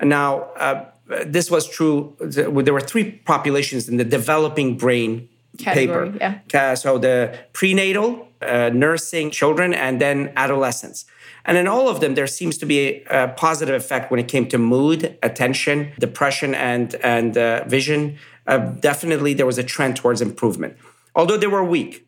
[0.00, 0.30] Now,
[0.64, 0.84] uh,
[1.26, 2.14] this was true.
[2.20, 6.40] There were three populations in the developing brain Category, paper.
[6.52, 6.74] Yeah.
[6.74, 11.04] So the prenatal, uh, nursing children, and then adolescents.
[11.48, 14.46] And in all of them, there seems to be a, positive effect when it came
[14.50, 18.18] to mood, attention, depression, and and uh, vision.
[18.46, 20.76] Uh, definitely, there was a trend towards improvement,
[21.14, 22.06] although they were weak.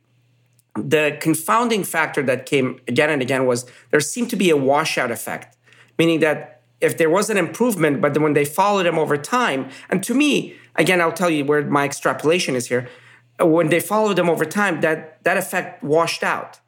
[0.74, 5.10] The confounding factor that came again and again was there seemed to be a washout
[5.10, 5.56] effect,
[5.98, 10.02] meaning that if there was an improvement, but when they followed them over time, and
[10.02, 12.90] to me, again, I'll tell you where my extrapolation is here.
[13.38, 16.60] When they followed them over time, that that effect washed out,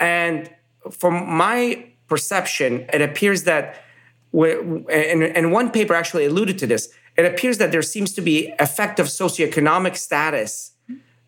[0.00, 0.50] and
[0.90, 1.14] from
[1.44, 3.82] my perception, it appears that,
[4.32, 8.98] and, one paper actually alluded to this, it appears that there seems to be effect
[8.98, 10.72] of socioeconomic status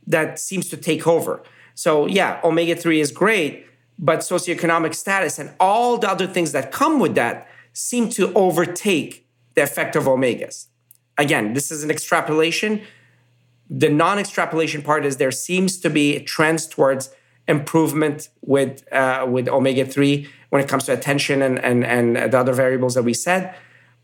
[0.06, 1.42] that seems to take over.
[1.74, 3.66] So yeah, omega 3 is great,
[3.98, 9.26] but socioeconomic status and all the other things that come with that seem to overtake
[9.54, 10.66] the effect of omegas.
[11.18, 12.82] Again, this is an extrapolation.
[13.68, 17.10] The non extrapolation part is there seems to be trends towards
[17.48, 22.38] improvement with uh, with omega three when it comes to attention and, and and the
[22.38, 23.54] other variables that we said.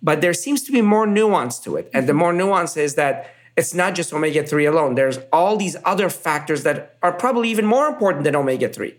[0.02, 3.30] But there seems to be more nuance to it, and the more nuance is that
[3.56, 4.94] it's not just omega three alone.
[4.94, 8.96] There's all these other factors that are probably even more important than omega three.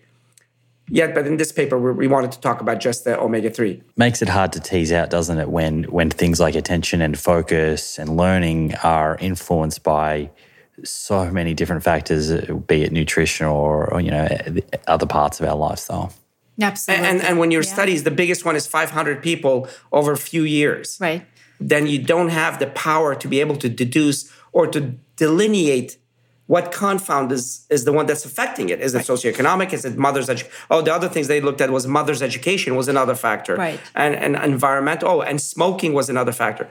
[0.90, 3.84] Yet, but in this paper, we wanted to talk about just the omega three.
[3.98, 5.50] Makes it hard to tease out, doesn't it?
[5.50, 10.32] When when things like attention and focus and learning are influenced by
[10.84, 15.06] so many different factors, uh, be it nutrition or, or you know eh, eh, other
[15.06, 16.14] parts of our lifestyle.
[16.60, 17.08] Absolutely.
[17.08, 17.74] And, and when your yeah.
[17.74, 20.98] studies, the biggest one is 500 people over a few years.
[21.00, 21.26] Right.
[21.60, 25.98] Then you don't have the power to be able to deduce or to delineate
[26.48, 28.80] what confound is, is the one that's affecting it.
[28.80, 29.06] Is it right.
[29.06, 29.74] socioeconomic?
[29.74, 30.58] Is it mother's education?
[30.72, 33.56] Oh, the other things they looked at was mother's education was another factor.
[33.56, 33.80] Right.
[33.94, 35.10] And, and environmental.
[35.10, 36.68] Oh, and smoking was another factor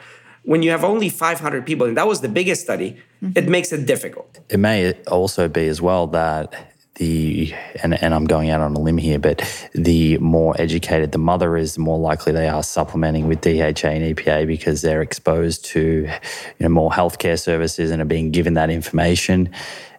[0.47, 3.37] when you have only 500 people, and that was the biggest study, mm-hmm.
[3.37, 4.39] it makes it difficult.
[4.49, 8.79] It may also be as well that the and, and I'm going out on a
[8.79, 9.43] limb here, but
[9.75, 14.17] the more educated the mother is, the more likely they are supplementing with DHA and
[14.17, 18.71] EPA because they're exposed to you know more healthcare services and are being given that
[18.71, 19.51] information.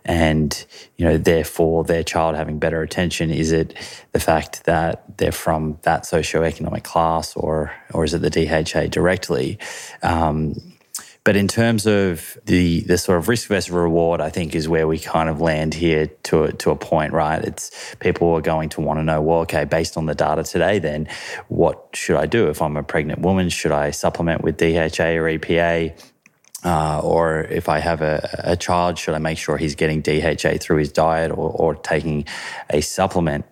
[0.07, 3.29] And you know, therefore, their child having better attention.
[3.29, 3.73] Is it
[4.13, 9.59] the fact that they're from that socioeconomic class, or or is it the DHA directly?
[10.01, 10.55] Um,
[11.27, 14.87] but in terms of the the sort of risk versus reward, I think is where
[14.87, 17.43] we kind of land here to a, to a point, right?
[17.43, 20.79] It's people are going to want to know, well, okay, based on the data today,
[20.79, 21.09] then
[21.49, 23.49] what should I do if I'm a pregnant woman?
[23.49, 26.01] Should I supplement with DHA or EPA?
[26.67, 30.57] Uh, or if I have a, a, child, should I make sure he's getting DHA
[30.59, 32.25] through his diet or, or taking
[32.69, 33.45] a supplement?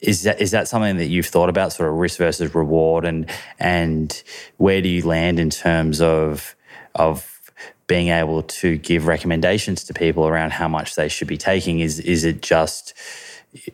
[0.00, 3.28] is that is that something that you've thought about, sort of risk versus reward, and
[3.58, 4.22] and
[4.56, 6.54] where do you land in terms of
[6.94, 7.40] of
[7.86, 11.80] being able to give recommendations to people around how much they should be taking?
[11.80, 12.94] Is is it just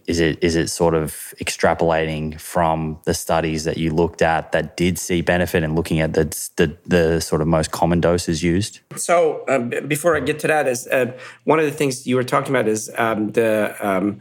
[0.07, 4.77] is it is it sort of extrapolating from the studies that you looked at that
[4.77, 6.25] did see benefit and looking at the
[6.57, 8.81] the, the sort of most common doses used?
[8.97, 11.13] So uh, before I get to that, is uh,
[11.45, 14.21] one of the things you were talking about is um, the um,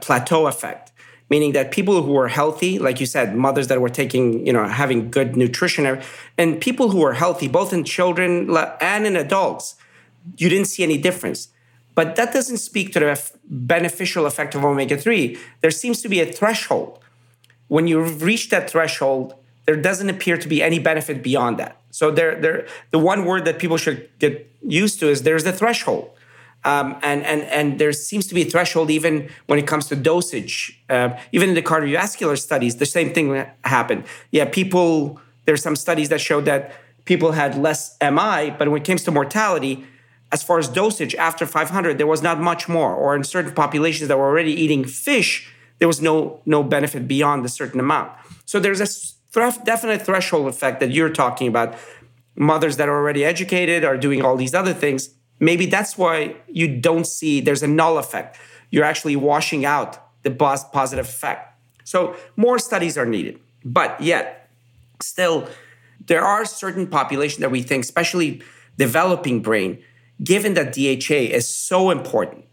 [0.00, 0.92] plateau effect
[1.30, 4.68] meaning that people who were healthy, like you said, mothers that were taking, you know,
[4.68, 6.00] having good nutrition,
[6.36, 9.76] and people who were healthy, both in children and in adults,
[10.36, 11.48] you didn't see any difference.
[11.94, 15.38] But that doesn't speak to the beneficial effect of omega 3.
[15.60, 16.98] There seems to be a threshold.
[17.68, 19.34] When you reach that threshold,
[19.66, 21.80] there doesn't appear to be any benefit beyond that.
[21.90, 25.52] So there, there, the one word that people should get used to is there's the
[25.52, 26.10] threshold.
[26.64, 29.96] Um, and, and, and there seems to be a threshold even when it comes to
[29.96, 30.80] dosage.
[30.88, 34.04] Uh, even in the cardiovascular studies, the same thing happened.
[34.30, 36.72] Yeah, people, there's some studies that showed that
[37.04, 39.84] people had less MI, but when it comes to mortality,
[40.32, 42.94] as far as dosage after 500, there was not much more.
[42.94, 47.44] Or in certain populations that were already eating fish, there was no, no benefit beyond
[47.44, 48.12] a certain amount.
[48.44, 48.88] So there's a
[49.64, 51.76] definite threshold effect that you're talking about.
[52.36, 55.10] Mothers that are already educated are doing all these other things
[55.40, 58.38] Maybe that's why you don't see there's a null effect.
[58.70, 61.52] You're actually washing out the positive effect.
[61.84, 63.38] So more studies are needed.
[63.64, 64.48] But yet,
[65.00, 65.48] still,
[66.06, 68.42] there are certain populations that we think, especially
[68.78, 69.82] developing brain,
[70.22, 72.44] given that DHA is so important,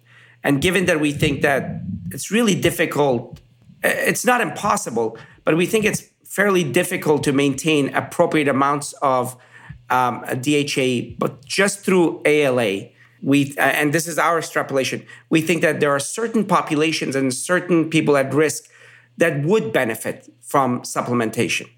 [0.44, 1.82] and given that we think that
[2.12, 3.40] it's really difficult,
[3.84, 9.36] it's not impossible, but we think it's fairly difficult to maintain appropriate amounts of
[9.90, 12.90] um, DHA, but just through ALA.
[13.22, 15.06] We and this is our extrapolation.
[15.30, 18.64] We think that there are certain populations and certain people at risk
[19.18, 21.70] that would benefit from supplementation.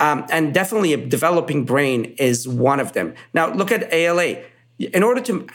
[0.00, 3.14] Um, and definitely a developing brain is one of them.
[3.32, 4.42] Now, look at ALA.
[4.78, 5.46] In order to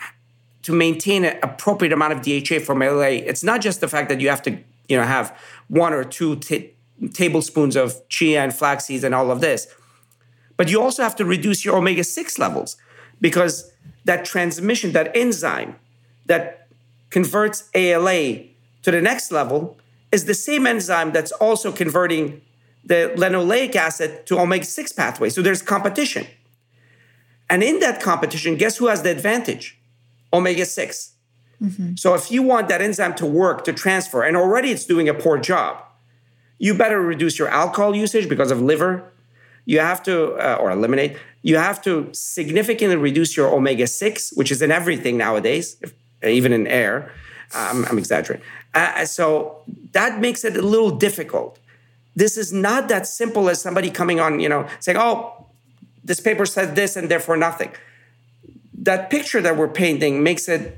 [0.63, 4.19] to maintain an appropriate amount of DHA from ALA, it's not just the fact that
[4.19, 4.51] you have to,
[4.89, 5.37] you know, have
[5.69, 6.73] one or two t-
[7.13, 9.67] tablespoons of chia and flax seeds and all of this.
[10.57, 12.75] But you also have to reduce your omega 6 levels
[13.21, 13.71] because
[14.05, 15.77] that transmission, that enzyme
[16.25, 16.67] that
[17.09, 18.39] converts ALA
[18.81, 19.77] to the next level
[20.11, 22.41] is the same enzyme that's also converting
[22.83, 25.29] the linoleic acid to omega 6 pathway.
[25.29, 26.25] So there's competition.
[27.49, 29.77] And in that competition, guess who has the advantage?
[30.33, 31.13] Omega 6.
[31.61, 31.95] Mm-hmm.
[31.95, 35.13] So if you want that enzyme to work, to transfer, and already it's doing a
[35.13, 35.81] poor job,
[36.59, 39.11] you better reduce your alcohol usage because of liver
[39.67, 44.49] you have to, uh, or eliminate, you have to significantly reduce your omega 6, which
[44.49, 45.93] is in everything nowadays, if,
[46.23, 47.11] even in air.
[47.53, 48.45] Um, I'm exaggerating.
[48.73, 51.59] Uh, so that makes it a little difficult.
[52.15, 55.36] This is not that simple as somebody coming on, you know, saying, oh,
[56.07, 57.71] this paper said this and therefore nothing.
[58.73, 60.77] That picture that we're painting makes it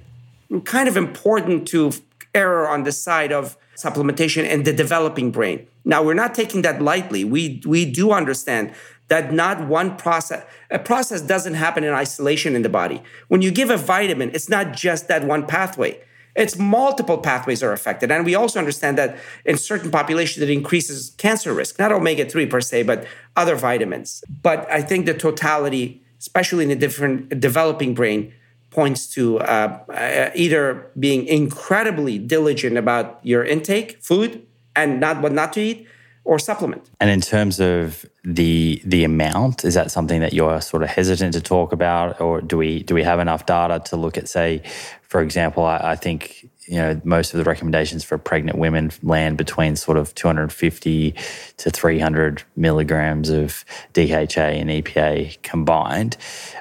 [0.66, 1.92] kind of important to
[2.34, 5.68] error on the side of supplementation and the developing brain.
[5.86, 7.24] Now, we're not taking that lightly.
[7.24, 8.74] We, we do understand
[9.08, 13.02] that not one process, a process doesn't happen in isolation in the body.
[13.28, 16.00] When you give a vitamin, it's not just that one pathway.
[16.40, 18.12] It's multiple pathways are affected.
[18.12, 22.46] And we also understand that in certain populations, it increases cancer risk, not omega 3
[22.46, 24.24] per se, but other vitamins.
[24.42, 28.34] But I think the totality, especially in a different developing brain,
[28.70, 35.34] points to uh, uh, either being incredibly diligent about your intake, food, and not what
[35.34, 35.88] not to eat,
[36.24, 36.90] or supplement.
[37.00, 41.34] And in terms of the the amount, is that something that you're sort of hesitant
[41.34, 44.62] to talk about, or do we do we have enough data to look at, say,
[45.10, 49.38] for example, I, I think you know most of the recommendations for pregnant women land
[49.38, 51.16] between sort of 250
[51.58, 56.16] to 300 milligrams of DHA and EPA combined.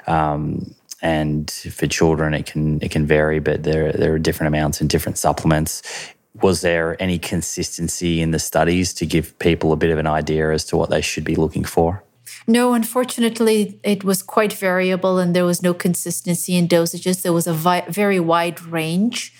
[0.07, 4.81] Um, and for children it can it can vary, but there there are different amounts
[4.81, 5.81] and different supplements.
[6.41, 10.51] Was there any consistency in the studies to give people a bit of an idea
[10.51, 12.03] as to what they should be looking for?
[12.49, 17.21] No, unfortunately, it was quite variable and there was no consistency in dosages.
[17.21, 19.31] There was a vi- very wide range.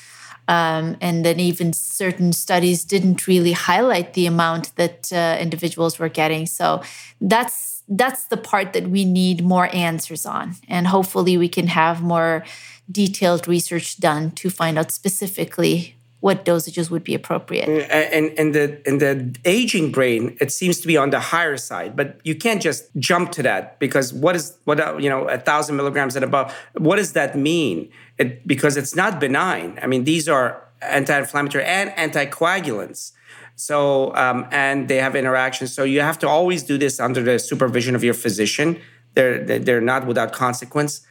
[0.48, 6.10] Um, and then even certain studies didn't really highlight the amount that uh, individuals were
[6.10, 6.46] getting.
[6.46, 6.84] So
[7.20, 12.04] that's that's the part that we need more answers on, and hopefully we can have
[12.04, 12.44] more
[12.92, 17.68] detailed research done to find out specifically what dosages would be appropriate.
[17.70, 21.96] And and the in the aging brain, it seems to be on the higher side,
[21.96, 25.78] but you can't just jump to that because what is what you know a thousand
[25.78, 26.54] milligrams and above?
[26.78, 27.90] What does that mean?
[28.18, 29.80] It, because it's not benign.
[29.82, 33.14] I mean, these are anti-inflammatory and anticoagulants.
[33.56, 35.74] So um, and they have interactions.
[35.74, 38.82] So you have to always do this under the supervision of your physician.
[39.14, 41.06] They're they're not without consequence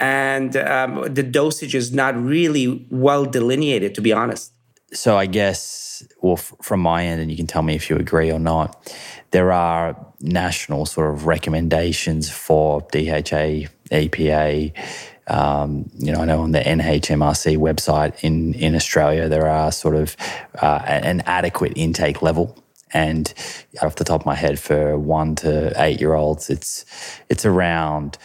[0.00, 4.52] and um, the dosage is not really well delineated, to be honest.
[4.92, 7.96] So I guess, well, f- from my end, and you can tell me if you
[7.96, 8.92] agree or not,
[9.30, 14.72] there are national sort of recommendations for DHA, EPA.
[15.28, 19.94] Um, you know, I know on the NHMRC website in in Australia there are sort
[19.94, 20.16] of
[20.60, 22.60] uh, an adequate intake level
[22.92, 23.32] and
[23.82, 26.84] off the top of my head, for one to eight year olds, it's
[27.28, 28.18] it's around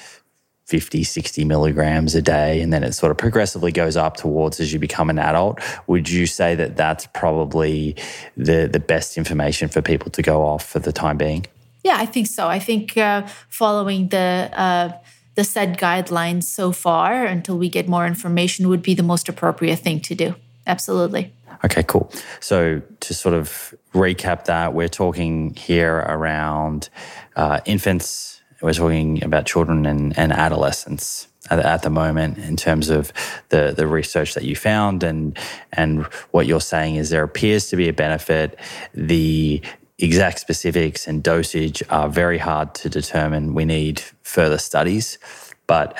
[0.66, 4.74] 50, 60 milligrams a day, and then it sort of progressively goes up towards as
[4.74, 5.60] you become an adult.
[5.88, 7.96] Would you say that that's probably
[8.36, 11.46] the, the best information for people to go off for the time being?
[11.84, 12.48] Yeah, I think so.
[12.48, 14.94] I think uh, following the uh,
[15.36, 19.78] the said guidelines so far until we get more information would be the most appropriate
[19.78, 20.34] thing to do.
[20.66, 21.32] Absolutely.
[21.64, 22.12] Okay, cool.
[22.40, 26.90] So to sort of recap that, we're talking here around
[27.36, 32.90] uh, infants we're talking about children and, and adolescents at, at, the moment in terms
[32.90, 33.12] of
[33.50, 35.38] the, the research that you found and
[35.72, 38.60] and what you're saying is there appears to be a benefit.
[38.94, 39.62] The
[40.00, 43.54] exact specifics and dosage are very hard to determine.
[43.54, 45.18] We need further studies,
[45.68, 45.98] but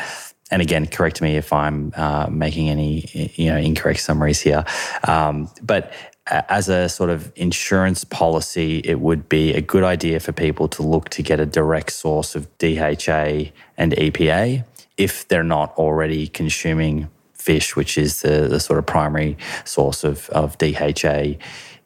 [0.52, 4.64] and again, correct me if I'm uh, making any you know incorrect summaries here.
[5.08, 5.92] Um, but
[6.28, 10.82] as a sort of insurance policy, it would be a good idea for people to
[10.82, 14.66] look to get a direct source of DHA and EPA
[14.98, 20.30] if they're not already consuming fish, which is the, the sort of primary source of,
[20.30, 21.36] of DHA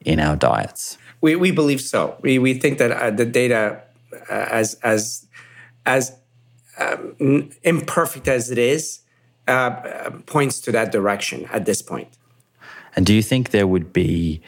[0.06, 0.98] in our diets.
[1.20, 2.16] We, we believe so.
[2.22, 3.82] We, we think that uh, the data,
[4.30, 5.28] uh, as, as,
[5.86, 6.16] as
[6.78, 9.00] um, imperfect as it is,
[9.50, 12.19] uh, points to that direction at this point.
[13.00, 14.42] And do you think there would be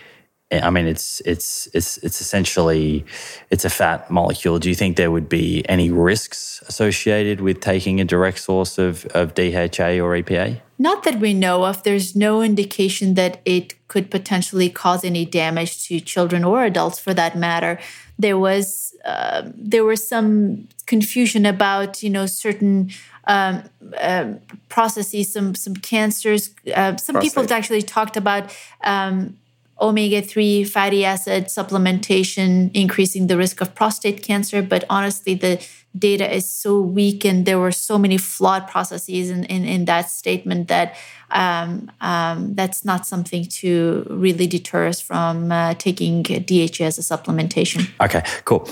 [0.51, 3.05] I mean, it's it's it's it's essentially
[3.49, 4.59] it's a fat molecule.
[4.59, 9.05] Do you think there would be any risks associated with taking a direct source of,
[9.15, 10.59] of DHA or EPA?
[10.77, 11.83] Not that we know of.
[11.83, 17.13] There's no indication that it could potentially cause any damage to children or adults, for
[17.13, 17.79] that matter.
[18.19, 22.89] There was uh, there was some confusion about you know certain
[23.25, 23.63] um,
[23.99, 24.33] uh,
[24.69, 26.53] processes, some some cancers.
[26.67, 27.21] Uh, some Prostate.
[27.21, 29.37] people have actually talked about um,
[29.79, 35.65] omega three fatty acid supplementation increasing the risk of prostate cancer, but honestly, the
[35.97, 40.09] data is so weak and there were so many flawed processes in, in, in that
[40.09, 40.95] statement that
[41.31, 47.01] um, um, that's not something to really deter us from uh, taking DHA as a
[47.01, 47.89] supplementation.
[47.99, 48.67] Okay, cool.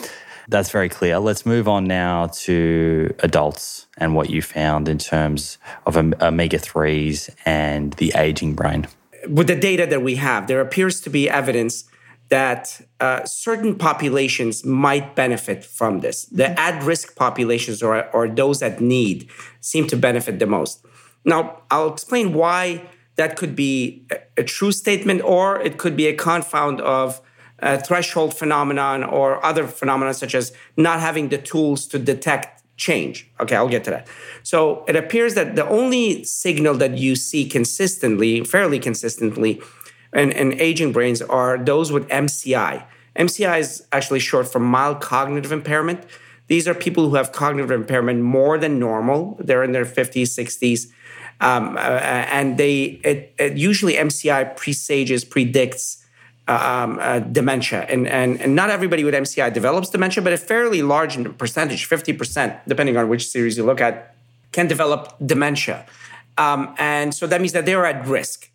[0.49, 1.19] That's very clear.
[1.19, 7.29] Let's move on now to adults and what you found in terms of omega 3s
[7.45, 8.87] and the aging brain.
[9.27, 11.83] With the data that we have, there appears to be evidence
[12.29, 16.25] that uh, certain populations might benefit from this.
[16.25, 16.57] The mm-hmm.
[16.57, 19.29] at risk populations or, or those that need
[19.61, 20.83] seem to benefit the most.
[21.25, 26.07] Now, I'll explain why that could be a, a true statement or it could be
[26.07, 27.21] a confound of
[27.61, 33.29] uh, threshold phenomenon or other phenomena such as not having the tools to detect change.
[33.39, 34.07] Okay, I'll get to that.
[34.43, 39.61] So it appears that the only signal that you see consistently, fairly consistently,
[40.13, 42.83] in, in aging brains are those with MCI.
[43.15, 46.05] MCI is actually short for mild cognitive impairment.
[46.47, 49.37] These are people who have cognitive impairment more than normal.
[49.39, 50.87] They're in their 50s, 60s.
[51.41, 56.03] Um, uh, and they it, it usually MCI presages, predicts
[56.49, 57.85] um, uh, dementia.
[57.89, 62.61] And, and, and not everybody with MCI develops dementia, but a fairly large percentage, 50%,
[62.67, 64.15] depending on which series you look at,
[64.51, 65.85] can develop dementia.
[66.37, 68.49] Um, and so that means that they're at risk.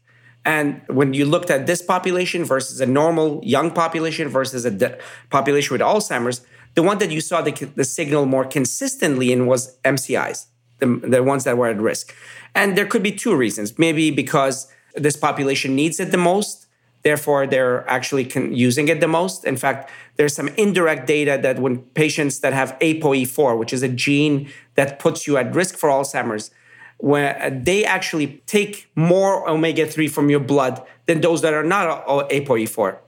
[0.45, 4.99] And when you looked at this population versus a normal young population versus a de-
[5.31, 6.43] population with Alzheimer's,
[6.75, 10.47] the one that you saw the, the signal more consistently in was MCIs.
[10.81, 12.15] the, the ones that were at risk.
[12.55, 13.79] And there could be two reasons.
[13.79, 16.64] Maybe because this population needs it the most,
[17.05, 19.45] therefore they're actually con- using it the most.
[19.45, 23.89] In fact, there's some indirect data that when patients that have ApoE4, which is a
[23.89, 26.51] gene that puts you at risk for Alzheimer's,
[26.99, 31.65] when uh, they actually take more omega 3 from your blood than those that are
[31.65, 32.99] not ApoE4,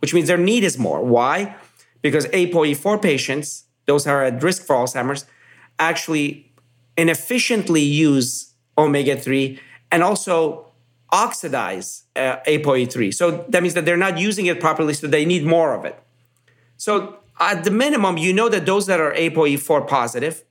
[0.00, 1.02] which means their need is more.
[1.04, 1.54] Why?
[2.02, 5.26] Because ApoE4 patients, those are at risk for Alzheimer's,
[5.78, 6.52] actually
[6.96, 10.72] inefficiently use omega 3 and also
[11.10, 13.12] oxidize uh, ApoE3.
[13.12, 15.98] So that means that they're not using it properly, so they need more of it.
[16.76, 20.44] So at the minimum, you know that those that are ApoE4 positive,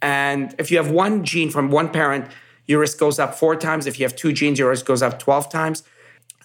[0.00, 2.30] and if you have one gene from one parent,
[2.66, 3.86] your risk goes up four times.
[3.86, 5.82] If you have two genes, your risk goes up 12 times.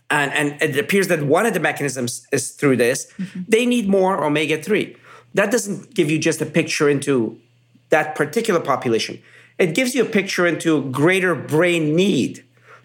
[0.09, 3.11] And, and it appears that one of the mechanisms is through this.
[3.17, 3.41] Mm-hmm.
[3.47, 4.95] They need more omega 3.
[5.33, 7.39] That doesn't give you just a picture into
[7.89, 9.21] that particular population
[9.57, 12.43] it gives you a picture into greater brain need.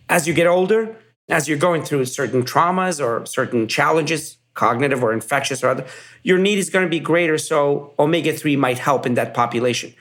[0.09, 0.97] As you get older,
[1.33, 5.87] as you're going through certain traumas or certain challenges, cognitive or infectious or other,
[6.23, 7.39] your need is going to be greater.
[7.39, 9.95] So omega 3 might help in that population.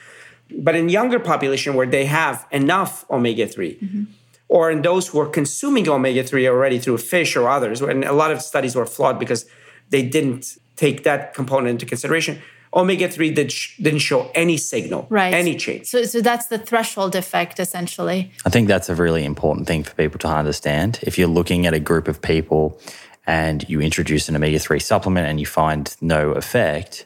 [0.53, 4.03] But in younger population where they have enough omega 3, mm-hmm.
[4.49, 8.13] or in those who are consuming omega 3 already through fish or others, and a
[8.13, 9.45] lot of studies were flawed because
[9.89, 12.41] they didn't take that component into consideration
[12.73, 15.33] omega 3 did sh- didn't show any signal, right.
[15.33, 15.87] any change.
[15.87, 18.31] So, so that's the threshold effect, essentially.
[18.45, 20.99] I think that's a really important thing for people to understand.
[21.01, 22.79] If you're looking at a group of people
[23.27, 27.05] and you introduce an omega 3 supplement and you find no effect,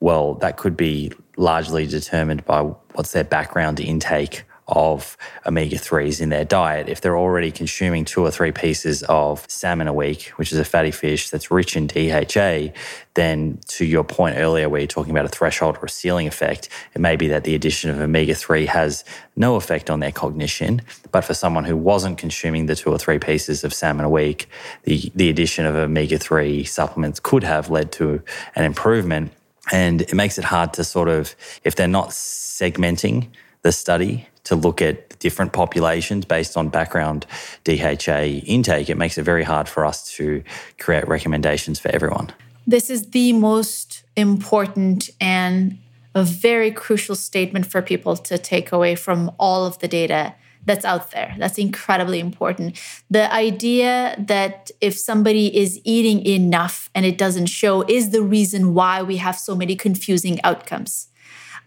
[0.00, 6.28] well, that could be largely determined by what's their background intake of omega 3s in
[6.28, 6.88] their diet.
[6.88, 10.64] If they're already consuming two or three pieces of salmon a week, which is a
[10.64, 12.72] fatty fish that's rich in DHA,
[13.14, 16.68] then to your point earlier, where you're talking about a threshold or a ceiling effect,
[16.94, 19.04] it may be that the addition of omega 3 has
[19.36, 20.82] no effect on their cognition.
[21.12, 24.48] But for someone who wasn't consuming the two or three pieces of salmon a week,
[24.82, 28.22] the, the addition of omega 3 supplements could have led to
[28.56, 29.32] an improvement.
[29.72, 33.28] And it makes it hard to sort of, if they're not segmenting
[33.62, 37.26] the study to look at different populations based on background
[37.64, 40.42] DHA intake, it makes it very hard for us to
[40.78, 42.32] create recommendations for everyone.
[42.66, 45.78] This is the most important and
[46.14, 50.34] a very crucial statement for people to take away from all of the data
[50.64, 51.34] that's out there.
[51.38, 52.80] That's incredibly important.
[53.10, 58.74] The idea that if somebody is eating enough and it doesn't show is the reason
[58.74, 61.08] why we have so many confusing outcomes.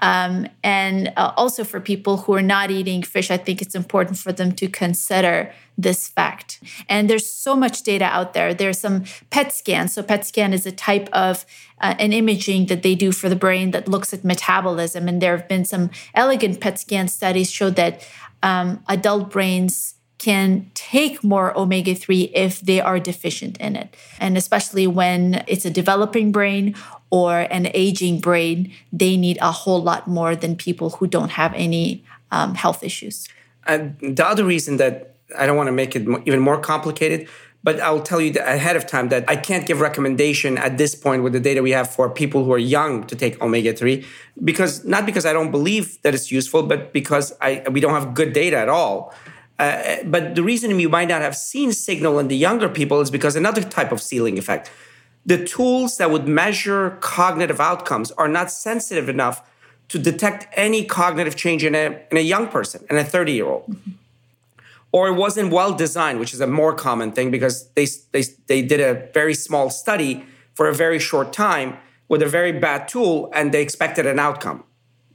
[0.01, 4.17] Um, and uh, also for people who are not eating fish, I think it's important
[4.17, 6.61] for them to consider this fact.
[6.89, 8.53] And there's so much data out there.
[8.53, 9.93] There's some PET scans.
[9.93, 11.45] So PET scan is a type of
[11.79, 15.07] uh, an imaging that they do for the brain that looks at metabolism.
[15.07, 18.05] And there have been some elegant PET scan studies show that
[18.43, 23.95] um, adult brains can take more omega 3 if they are deficient in it.
[24.19, 26.75] And especially when it's a developing brain
[27.09, 31.53] or an aging brain, they need a whole lot more than people who don't have
[31.55, 33.27] any um, health issues.
[33.65, 37.27] And the other reason that I don't want to make it even more complicated,
[37.63, 41.23] but I'll tell you ahead of time that I can't give recommendation at this point
[41.23, 44.05] with the data we have for people who are young to take omega 3
[44.43, 48.13] because not because I don't believe that it's useful, but because I, we don't have
[48.13, 49.13] good data at all.
[49.59, 53.11] Uh, but the reason you might not have seen signal in the younger people is
[53.11, 54.71] because another type of ceiling effect
[55.25, 59.47] the tools that would measure cognitive outcomes are not sensitive enough
[59.89, 63.45] to detect any cognitive change in a, in a young person, in a 30 year
[63.45, 63.67] old.
[63.67, 63.91] Mm-hmm.
[64.91, 68.63] Or it wasn't well designed, which is a more common thing because they, they, they
[68.63, 73.29] did a very small study for a very short time with a very bad tool
[73.33, 74.63] and they expected an outcome.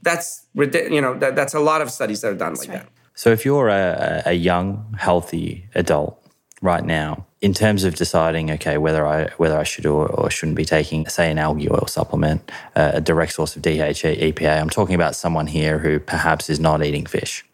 [0.01, 2.85] That's, you know, that, that's a lot of studies that are done that's like right.
[2.85, 2.91] that.
[3.15, 6.21] So if you're a, a young, healthy adult
[6.61, 10.55] right now in terms of deciding okay whether I whether I should or, or shouldn't
[10.55, 14.69] be taking say an algae oil supplement uh, a direct source of DHA EPA I'm
[14.69, 17.45] talking about someone here who perhaps is not eating fish.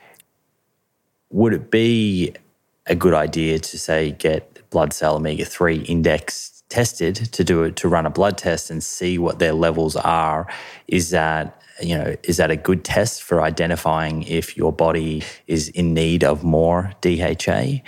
[1.30, 2.34] Would it be
[2.86, 7.76] a good idea to say get blood cell omega 3 index tested to do it
[7.76, 10.47] to run a blood test and see what their levels are?
[10.88, 15.69] Is that you know is that a good test for identifying if your body is
[15.69, 17.82] in need of more DHA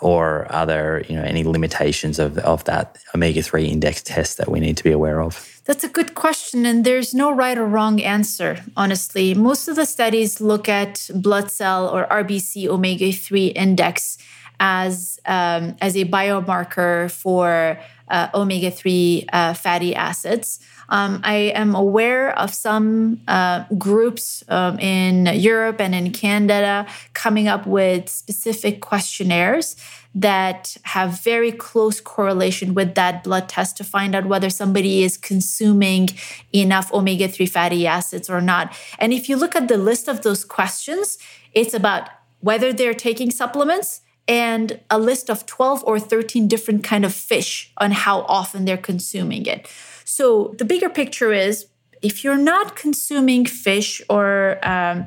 [0.00, 4.60] or are there you know any limitations of, of that omega-3 index test that we
[4.60, 5.60] need to be aware of?
[5.64, 9.34] That's a good question and there's no right or wrong answer honestly.
[9.34, 14.18] Most of the studies look at blood cell or rbc omega-3 index
[14.60, 17.78] as um, as a biomarker for
[18.10, 20.60] uh, omega three uh, fatty acids.
[20.90, 27.46] Um, I am aware of some uh, groups um, in Europe and in Canada coming
[27.46, 29.76] up with specific questionnaires
[30.14, 35.16] that have very close correlation with that blood test to find out whether somebody is
[35.16, 36.08] consuming
[36.52, 38.76] enough omega 3 fatty acids or not.
[38.98, 41.16] And if you look at the list of those questions,
[41.52, 42.08] it's about
[42.40, 44.00] whether they're taking supplements
[44.30, 48.76] and a list of 12 or 13 different kind of fish on how often they're
[48.76, 49.66] consuming it.
[50.04, 51.66] So the bigger picture is
[52.00, 55.06] if you're not consuming fish or um,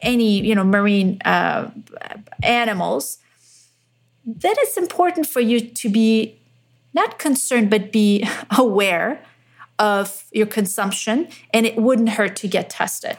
[0.00, 1.70] any you know marine uh,
[2.42, 3.18] animals,
[4.24, 6.40] then it's important for you to be
[6.94, 8.26] not concerned but be
[8.58, 9.22] aware
[9.78, 13.16] of your consumption, and it wouldn't hurt to get tested.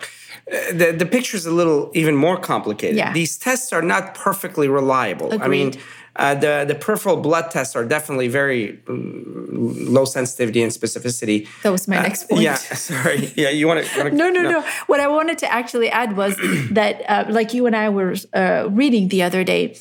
[0.51, 2.97] Uh, the, the picture is a little even more complicated.
[2.97, 3.13] Yeah.
[3.13, 5.31] These tests are not perfectly reliable.
[5.31, 5.41] Agreed.
[5.41, 5.73] I mean,
[6.15, 11.47] uh, the the peripheral blood tests are definitely very mm, low sensitivity and specificity.
[11.63, 12.43] That was my next point.
[12.43, 12.55] Yeah,
[12.91, 13.33] sorry.
[13.35, 14.11] Yeah, you want to?
[14.11, 16.37] no, no, no, What I wanted to actually add was
[16.71, 19.75] that, uh, like you and I were uh, reading the other day,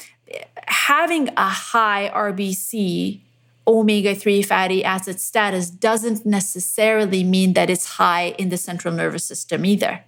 [0.67, 3.21] having a high RBC
[3.67, 9.25] omega 3 fatty acid status doesn't necessarily mean that it's high in the central nervous
[9.25, 10.05] system either.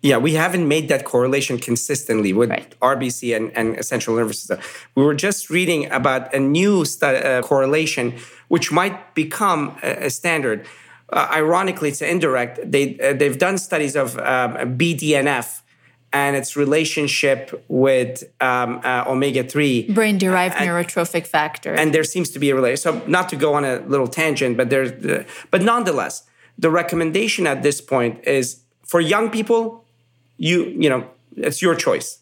[0.00, 2.74] Yeah, we haven't made that correlation consistently with Right.
[2.80, 4.60] RBC and, and central nervous system.
[4.94, 8.14] We were just reading about a new stu- uh, correlation,
[8.46, 10.66] which might become a, a standard.
[11.12, 12.60] Uh, ironically, it's indirect.
[12.70, 15.62] They uh, they've done studies of um, BDNF
[16.12, 21.74] and its relationship with um, uh, omega three Brain derived neurotrophic factor.
[21.74, 22.76] and there seems to be a relation.
[22.76, 26.24] So, not to go on a little tangent, but there's, uh, but nonetheless,
[26.58, 29.84] the recommendation at this point is for young people,
[30.38, 31.04] you you know,
[31.36, 32.20] it's your choice.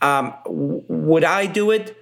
[0.00, 1.96] Um, w- would I do it?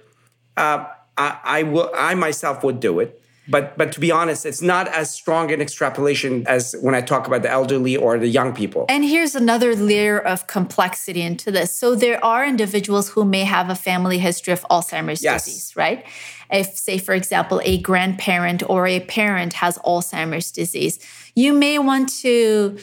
[0.55, 0.85] Uh,
[1.17, 1.89] I, I will.
[1.95, 3.21] I myself would do it.
[3.49, 7.27] But but to be honest, it's not as strong an extrapolation as when I talk
[7.27, 8.85] about the elderly or the young people.
[8.89, 11.71] And here's another layer of complexity into this.
[11.71, 15.45] So there are individuals who may have a family history of Alzheimer's Yes.
[15.45, 16.05] disease, right?
[16.49, 20.99] If, say, for example, a grandparent or a parent has Alzheimer's disease,
[21.35, 22.77] you may want to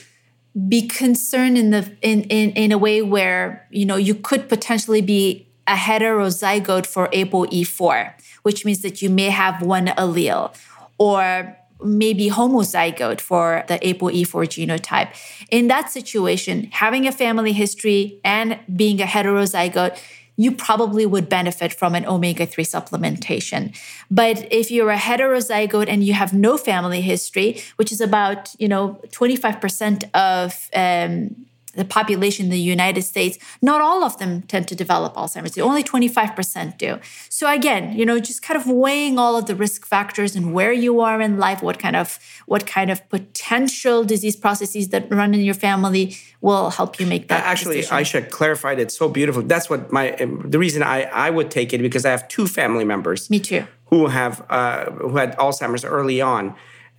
[0.69, 5.03] be concerned in the in in, in a way where you know you could potentially
[5.03, 8.13] be a heterozygote for ApoE4,
[8.43, 10.55] which means that you may have one allele,
[10.99, 15.11] or maybe homozygote for the ApoE4 genotype.
[15.51, 19.99] In that situation, having a family history and being a heterozygote,
[20.37, 23.77] you probably would benefit from an omega 3 supplementation.
[24.11, 28.69] But if you're a heterozygote and you have no family history, which is about, you
[28.69, 31.47] know, 25% of um,
[31.77, 35.57] the population in the United States, not all of them tend to develop Alzheimer's.
[35.59, 36.99] Only 25% do.
[37.29, 40.73] So again, you know, just kind of weighing all of the risk factors and where
[40.73, 45.35] you are in life, what kind of what kind of potential disease processes that run
[45.35, 47.45] in your family will help you make that.
[47.45, 47.97] Actually, decision.
[47.97, 49.47] Ayesha clarified it so beautifully.
[49.47, 52.85] That's what my the reason I I would take it because I have two family
[52.85, 53.31] members.
[53.31, 53.67] Me too.
[53.87, 56.55] Who have uh, who had Alzheimer's early on,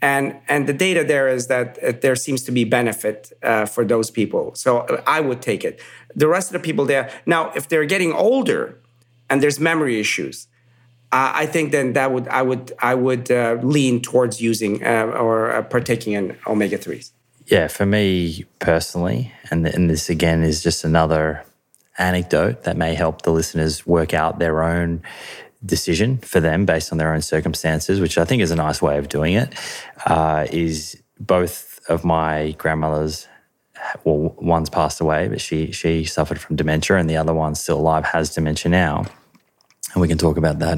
[0.06, 3.84] and and the data there is that uh, there seems to be benefit uh, for
[3.94, 4.54] those people.
[4.54, 4.70] So
[5.18, 5.82] I would take it.
[6.16, 8.78] The rest of the people there now, if they're getting older,
[9.30, 10.48] and there's memory issues.
[11.12, 15.26] Uh, I think then that would I would I would uh, lean towards using uh,
[15.26, 17.12] or uh, partaking in omega threes.
[17.48, 21.46] Yeah, for me personally, and, and this again is just another
[21.98, 25.02] anecdote that may help the listeners work out their own
[25.66, 28.98] decision for them based on their own circumstances, which I think is a nice way
[28.98, 29.54] of doing it.
[30.06, 33.28] Uh, is both of my grandmothers,
[34.04, 37.80] well, one's passed away, but she she suffered from dementia, and the other one's still
[37.80, 39.06] alive, has dementia now
[39.96, 40.78] and we can talk about that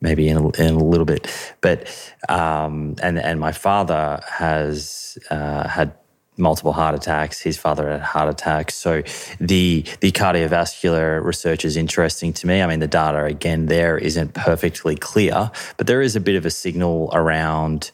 [0.00, 1.54] maybe in a, in a little bit.
[1.60, 1.88] But
[2.28, 5.94] um, and and my father has uh, had
[6.38, 7.40] multiple heart attacks.
[7.40, 8.74] His father had heart attacks.
[8.74, 9.02] So
[9.40, 12.62] the the cardiovascular research is interesting to me.
[12.62, 16.46] I mean, the data again there isn't perfectly clear, but there is a bit of
[16.46, 17.90] a signal around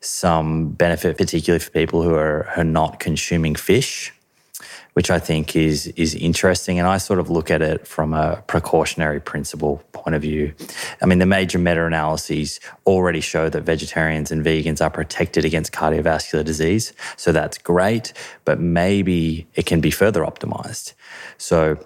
[0.00, 4.12] some benefit, particularly for people who are, who are not consuming fish
[4.96, 6.78] which I think is is interesting.
[6.78, 10.54] And I sort of look at it from a precautionary principle point of view.
[11.02, 16.42] I mean, the major meta-analyses already show that vegetarians and vegans are protected against cardiovascular
[16.42, 16.94] disease.
[17.18, 18.14] So that's great,
[18.46, 20.94] but maybe it can be further optimized.
[21.36, 21.76] So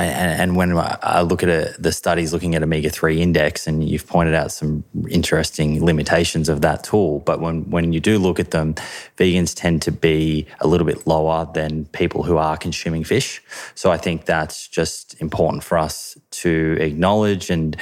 [0.00, 4.06] and when I look at a, the studies looking at omega three index, and you've
[4.06, 8.52] pointed out some interesting limitations of that tool, but when when you do look at
[8.52, 8.74] them,
[9.18, 13.42] vegans tend to be a little bit lower than people who are consuming fish.
[13.74, 17.76] So I think that's just important for us to acknowledge and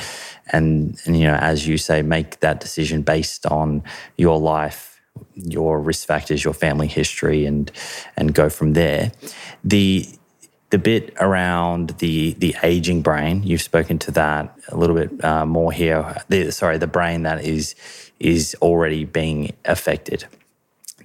[0.52, 3.84] and, and you know, as you say, make that decision based on
[4.16, 5.00] your life,
[5.34, 7.70] your risk factors, your family history, and
[8.16, 9.12] and go from there.
[9.62, 10.08] The
[10.70, 15.44] the bit around the the aging brain, you've spoken to that a little bit uh,
[15.44, 16.22] more here.
[16.28, 17.74] The, sorry, the brain that is
[18.18, 20.26] is already being affected.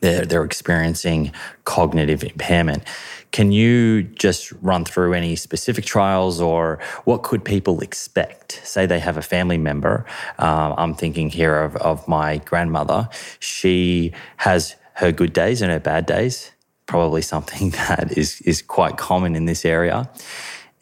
[0.01, 1.31] They're, they're experiencing
[1.63, 2.83] cognitive impairment.
[3.31, 8.61] Can you just run through any specific trials or what could people expect?
[8.63, 10.05] Say they have a family member.
[10.37, 13.09] Um, I'm thinking here of, of my grandmother.
[13.39, 16.51] She has her good days and her bad days,
[16.85, 20.09] probably something that is, is quite common in this area.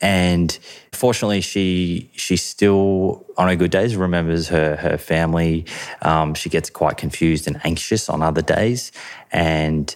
[0.02, 0.52] And
[0.92, 5.66] fortunately, she she still on her good days remembers her her family.
[6.02, 8.92] Um, she gets quite confused and anxious on other days,
[9.32, 9.96] and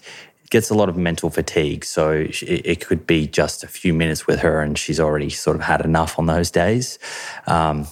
[0.50, 1.84] gets a lot of mental fatigue.
[1.84, 5.64] So it, could be just a few minutes with her, and she's already sort of
[5.64, 7.00] had enough on those days.
[7.46, 7.88] Um,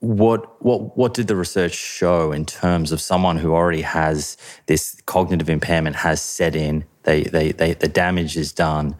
[0.00, 5.00] what what what did the research show in terms of someone who already has this
[5.06, 6.84] cognitive impairment has set in?
[7.02, 8.96] They they, they the damage is done.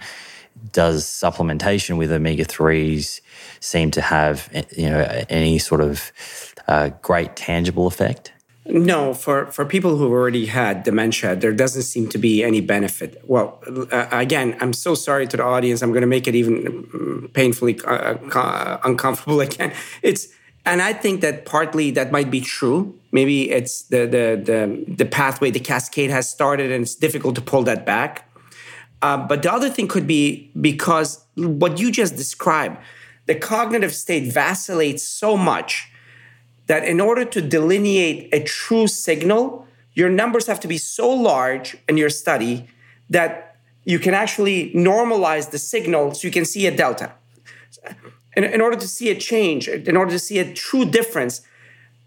[0.73, 3.21] Does supplementation with omega threes
[3.61, 6.13] seem to have you know any sort of
[6.67, 8.33] uh, great tangible effect?
[8.71, 13.19] No, for, for people who've already had dementia, there doesn't seem to be any benefit.
[13.25, 15.81] Well, uh, again, I'm so sorry to the audience.
[15.81, 19.73] I'm going to make it even mm, painfully uh, uh, uncomfortable again.
[20.03, 20.29] It's
[20.69, 22.95] and I think that partly that might be true.
[23.11, 27.41] Maybe it's the the the, the pathway, the cascade has started, and it's difficult to
[27.41, 28.31] pull that back.
[29.01, 32.77] Uh, but the other thing could be because what you just described,
[33.27, 35.91] the cognitive state vacillates so much
[36.67, 41.77] that in order to delineate a true signal, your numbers have to be so large
[41.89, 42.69] in your study
[43.09, 47.13] that you can actually normalize the signal so you can see a delta.
[48.37, 51.43] In, in order to see a change, in order to see a true difference,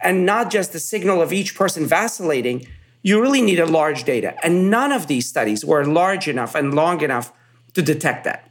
[0.01, 2.67] and not just the signal of each person vacillating,
[3.03, 4.35] you really need a large data.
[4.43, 7.31] And none of these studies were large enough and long enough
[7.73, 8.49] to detect that.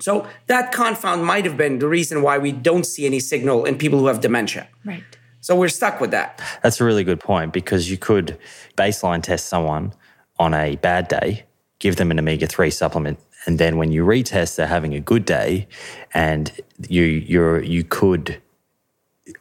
[0.00, 3.76] So that confound might have been the reason why we don't see any signal in
[3.76, 4.68] people who have dementia.
[4.84, 5.04] Right.
[5.42, 6.40] So we're stuck with that.
[6.62, 8.38] That's a really good point because you could
[8.76, 9.92] baseline test someone
[10.38, 11.44] on a bad day,
[11.78, 15.24] give them an omega 3 supplement, and then when you retest, they're having a good
[15.24, 15.66] day,
[16.12, 16.52] and
[16.88, 18.40] you you're you could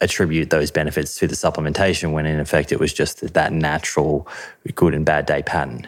[0.02, 4.28] attribute those benefits to the supplementation when in effect it was just that natural
[4.76, 5.88] good and bad day pattern.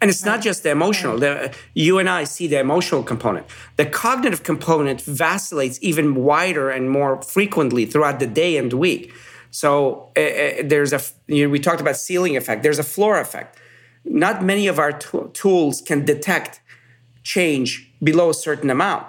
[0.00, 1.16] And it's not just the emotional.
[1.16, 3.46] The, you and I see the emotional component.
[3.76, 9.12] The cognitive component vacillates even wider and more frequently throughout the day and week.
[9.50, 12.64] So uh, there's a you we talked about ceiling effect.
[12.64, 13.60] There's a floor effect.
[14.04, 16.60] Not many of our t- tools can detect
[17.22, 19.06] change below a certain amount,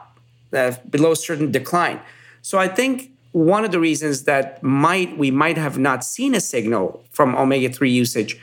[0.53, 1.99] uh, below a certain decline.
[2.41, 6.39] So I think one of the reasons that might we might have not seen a
[6.39, 8.39] signal from omega three usage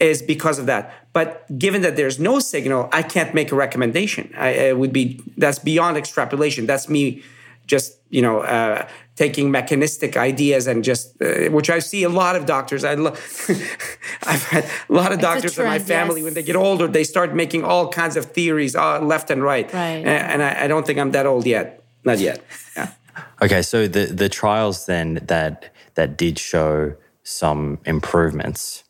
[0.00, 0.92] is because of that.
[1.12, 4.32] But given that there's no signal, I can't make a recommendation.
[4.36, 6.66] I, it would be that's beyond extrapolation.
[6.66, 7.22] That's me
[7.66, 8.86] just you know uh,
[9.16, 12.84] taking mechanistic ideas and just uh, which I see a lot of doctors.
[12.84, 13.12] I lo-
[14.24, 16.24] I've had a lot of doctors trend, in my family yes.
[16.24, 19.72] when they get older, they start making all kinds of theories uh, left and right.
[19.72, 19.80] Right.
[19.80, 21.84] And, and I, I, don't think I'm that old yet.
[22.04, 22.42] Not yet.
[22.76, 22.90] Yeah.
[23.42, 28.84] Okay, so the the trials then that that did show some improvements.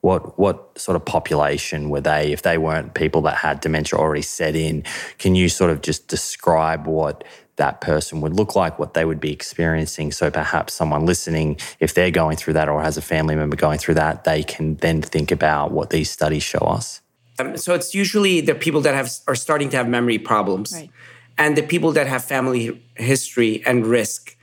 [0.00, 2.32] What what sort of population were they?
[2.32, 4.84] If they weren't people that had dementia already set in,
[5.18, 7.24] can you sort of just describe what
[7.56, 10.12] that person would look like, what they would be experiencing.
[10.12, 13.78] So perhaps someone listening, if they're going through that or has a family member going
[13.78, 17.00] through that, they can then think about what these studies show us.
[17.38, 20.90] Um, so it's usually the people that have are starting to have memory problems, right.
[21.36, 24.36] and the people that have family history and risk.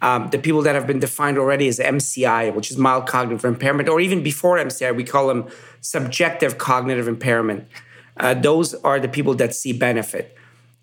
[0.00, 3.88] Um, the people that have been defined already as MCI, which is mild cognitive impairment,
[3.88, 5.48] or even before MCI, we call them
[5.80, 7.66] subjective cognitive impairment.
[8.16, 10.37] Uh, those are the people that see benefit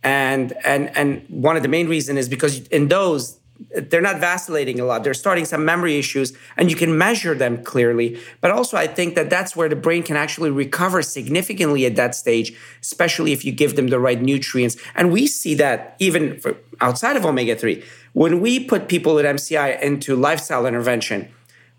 [0.06, 3.40] and and and one of the main reason is because in those
[3.72, 5.06] they're not vacillating a lot.
[5.06, 8.20] They're starting some memory issues and you can measure them clearly.
[8.42, 12.14] But also i think that that's where the brain can actually recover significantly at that
[12.16, 14.78] stage especially if you give them the right nutrients.
[14.94, 16.40] And we see that even
[16.80, 17.84] outside of omega-3
[18.14, 21.30] when we put people at mci into lifestyle intervention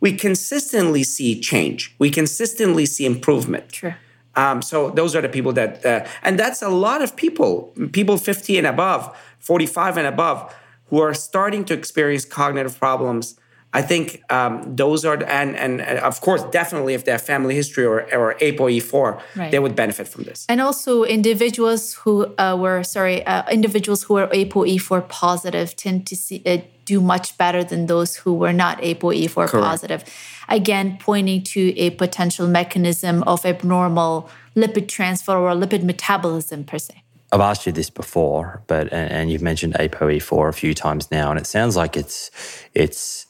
[0.00, 1.94] we consistently see change.
[1.98, 3.74] We consistently see improvement.
[3.74, 3.96] Sure.
[4.36, 8.16] Um, so those are the people that, uh, and that's a lot of people, people
[8.18, 10.54] 50 and above, 45 and above,
[10.90, 13.38] who are starting to experience cognitive problems.
[13.72, 17.54] I think um, those are, and, and, and of course, definitely if they have family
[17.54, 19.50] history or, or ApoE4, Right.
[19.50, 20.46] they would benefit from this.
[20.48, 26.16] And also, individuals who uh, were sorry, uh, individuals who are ApoE4 positive tend to
[26.16, 30.04] see, uh, do much better than those who were not ApoE4 positive.
[30.48, 37.02] Again, pointing to a potential mechanism of abnormal lipid transfer or lipid metabolism per se.
[37.32, 41.38] I've asked you this before, but and, you've mentioned ApoE4 a few times now, and
[41.40, 42.30] it sounds like it's
[42.72, 43.25] it's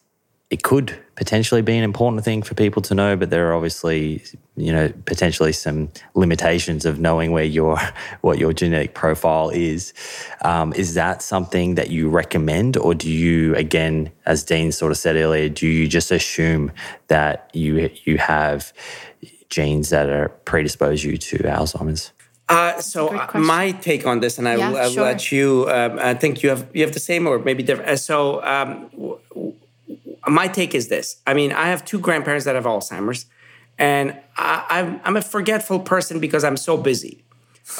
[0.56, 4.22] it could potentially be an important thing for people to know, but there are obviously
[4.56, 7.76] you know potentially some limitations of knowing where your
[8.22, 9.92] what your genetic profile is.
[10.50, 14.98] Um, is that something that you recommend, or do you again, as Dean sort of
[14.98, 16.72] said earlier, do you just assume
[17.08, 18.72] that you you have
[19.50, 22.12] genes that are predispose you to Alzheimer's?
[22.48, 23.46] Uh, so great question.
[23.46, 25.04] my take on this, and I Yeah, will I'll sure.
[25.04, 25.68] let you.
[25.68, 27.98] Um, I think you have you have the same or maybe different.
[27.98, 29.54] So um, w- w-
[30.28, 31.16] my take is this.
[31.26, 33.26] I mean, I have two grandparents that have Alzheimer's,
[33.78, 37.22] and I, I'm I'm a forgetful person because I'm so busy.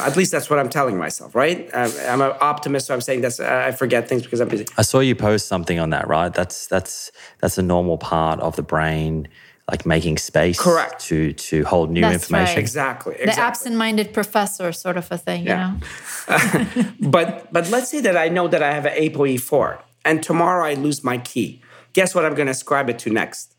[0.01, 1.71] At least that's what I'm telling myself, right?
[1.73, 4.67] I'm, I'm an optimist, so I'm saying that's uh, I forget things because I'm busy.
[4.77, 6.33] I saw you post something on that, right?
[6.35, 9.29] That's that's that's a normal part of the brain,
[9.71, 11.01] like making space Correct.
[11.07, 12.55] to to hold new That's information.
[12.57, 12.59] right.
[12.59, 13.15] Exactly.
[13.25, 15.75] The absent-minded professor sort of a thing, Yeah.
[15.75, 16.91] you know.
[17.11, 20.75] but but let's say that I know that I have an ApoE4, and tomorrow I
[20.75, 21.61] lose my key.
[21.97, 23.55] Guess what I'm going to ascribe it to next?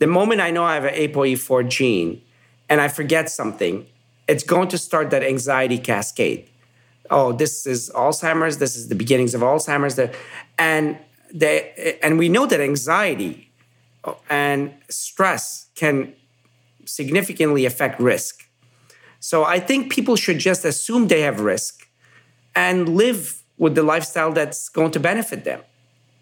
[0.00, 2.20] The moment I know I have an ApoE4 gene,
[2.68, 3.86] and I forget something,
[4.26, 6.50] it's going to start that anxiety cascade.
[7.08, 8.58] Oh, this is Alzheimer's.
[8.58, 9.96] This is the beginnings of Alzheimer's.
[10.58, 10.98] And
[11.32, 13.52] they and we know that anxiety
[14.02, 16.14] uh, and stress can
[16.84, 18.48] significantly affect risk.
[19.20, 21.86] So I think people should just assume they have risk
[22.56, 25.60] and live with the lifestyle that's going to benefit them.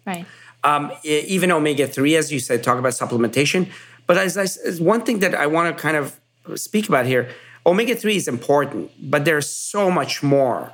[0.05, 0.27] Right.
[0.63, 3.69] Um, even omega 3, as you said, talk about supplementation.
[4.05, 6.19] But as I, s- one thing that I want to kind of
[6.55, 7.29] speak about here
[7.65, 10.73] omega 3 is important, but there's so much more.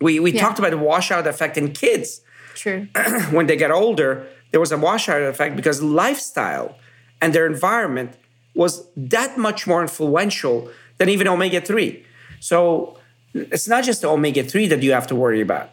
[0.00, 0.40] We, we Yeah.
[0.42, 2.20] talked about the washout effect in kids
[2.54, 2.88] True.
[3.30, 6.76] when they get older, there was a washout effect because lifestyle
[7.20, 8.14] and their environment
[8.54, 12.04] was that much more influential than even omega 3.
[12.40, 12.98] So
[13.34, 15.70] it's not just the omega 3 that you have to worry about.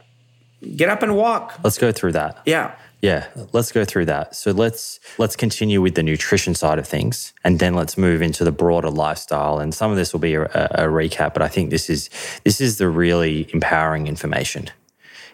[0.75, 1.59] Get up and walk.
[1.63, 2.41] Let's go through that.
[2.45, 2.75] Yeah.
[3.05, 4.35] Yeah, let's go through that.
[4.35, 8.43] So let's let's continue with the nutrition side of things, and then let's move into
[8.43, 9.59] the broader lifestyle.
[9.59, 12.09] And some of this will be a, a, recap, but I think this is
[12.43, 14.71] this is the really empowering information.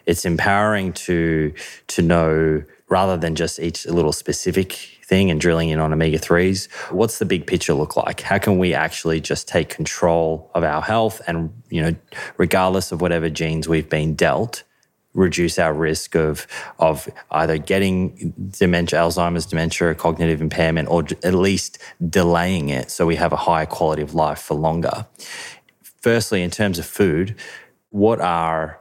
[0.06, 1.54] It's empowering to
[1.88, 4.74] to know rather than just each little specific
[5.06, 6.68] thing and drilling in on omega threes.
[6.90, 8.20] What's the big picture look like?
[8.20, 11.96] How can we actually just take control of our health and you know,
[12.36, 14.64] regardless of whatever genes we've been dealt,
[15.14, 16.48] reduce our risk of
[16.80, 21.78] of either getting dementia, Alzheimer's, dementia, cognitive impairment, or at least
[22.10, 25.06] delaying it so we have a higher quality of life for longer.
[26.02, 27.36] Firstly, in terms of food,
[27.90, 28.80] what are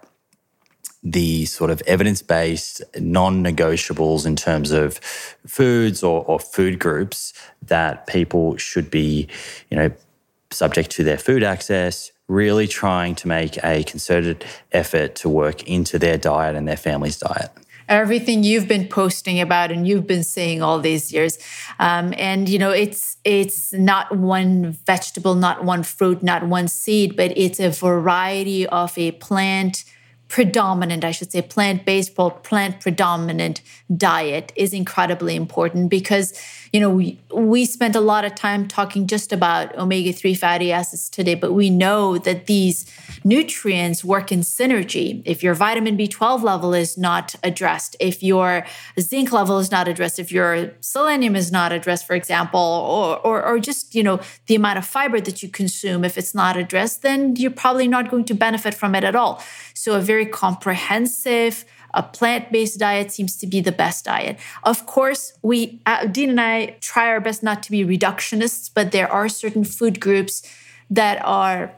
[1.03, 4.99] the sort of evidence based non negotiables in terms of
[5.47, 7.33] foods or, or food groups
[7.63, 9.27] that people should be,
[9.71, 9.91] you know,
[10.51, 15.99] subject to their food access, really trying to make a concerted effort to work into
[15.99, 17.51] their diet and their family's diet.
[17.89, 21.39] everything you've been posting about and you've been saying all these years
[21.81, 27.17] um, and you know it's it's not one vegetable not one fruit not one seed
[27.17, 29.83] but it's a variety of a plant
[30.29, 33.61] predominant i should say plant-based or plant predominant
[33.97, 36.33] diet is incredibly important because
[36.73, 41.09] you know we, we spent a lot of time talking just about omega-3 fatty acids
[41.09, 42.87] today but we know that these
[43.25, 45.23] nutrients work in synergy.
[45.25, 48.65] If your vitamin b12 level is not addressed if your
[48.99, 53.43] zinc level is not addressed if your selenium is not addressed for example or, or,
[53.45, 57.03] or just you know the amount of fiber that you consume if it's not addressed
[57.03, 59.43] then you're probably not going to benefit from it at all.
[59.75, 61.65] So a very comprehensive
[61.95, 64.39] a plant-based diet seems to be the best diet.
[64.63, 68.93] Of course, we uh, Dean and I try our best not to be reductionists, but
[68.93, 70.43] there are certain food groups
[70.91, 71.73] that are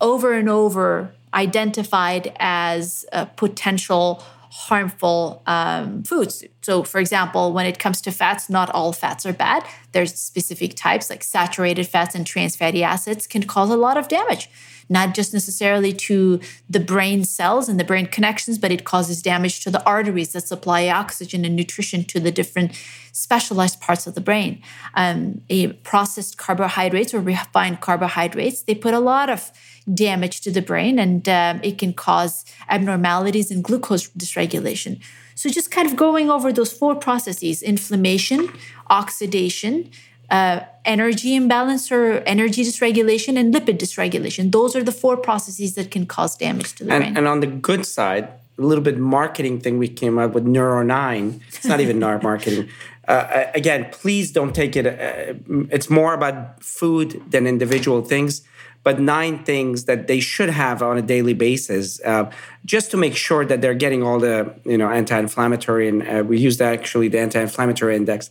[0.00, 6.44] over and over identified as uh, potential harmful um, foods.
[6.62, 9.64] So, for example, when it comes to fats, not all fats are bad.
[9.92, 14.08] There's specific types like saturated fats and trans fatty acids can cause a lot of
[14.08, 14.50] damage
[14.90, 19.62] not just necessarily to the brain cells and the brain connections, but it causes damage
[19.62, 22.72] to the arteries that supply oxygen and nutrition to the different
[23.12, 24.60] specialized parts of the brain.
[24.94, 25.42] Um,
[25.84, 29.50] processed carbohydrates or refined carbohydrates, they put a lot of
[29.94, 35.00] damage to the brain and um, it can cause abnormalities in glucose dysregulation.
[35.34, 38.52] So, just kind of going over those four processes inflammation,
[38.90, 39.90] oxidation,
[40.30, 44.52] uh, energy imbalance or energy dysregulation and lipid dysregulation.
[44.52, 47.16] Those are the four processes that can cause damage to the and, brain.
[47.16, 48.28] And on the good side,
[48.58, 51.40] a little bit marketing thing we came up with Neuro Nine.
[51.48, 52.68] It's not even our marketing.
[53.08, 54.86] Uh, again, please don't take it.
[54.86, 55.34] Uh,
[55.70, 58.42] it's more about food than individual things,
[58.84, 62.30] but nine things that they should have on a daily basis, uh,
[62.64, 65.88] just to make sure that they're getting all the you know anti-inflammatory.
[65.88, 68.30] And uh, we used actually the anti-inflammatory index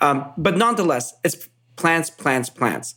[0.00, 2.96] um, but nonetheless, it's plants, plants, plants.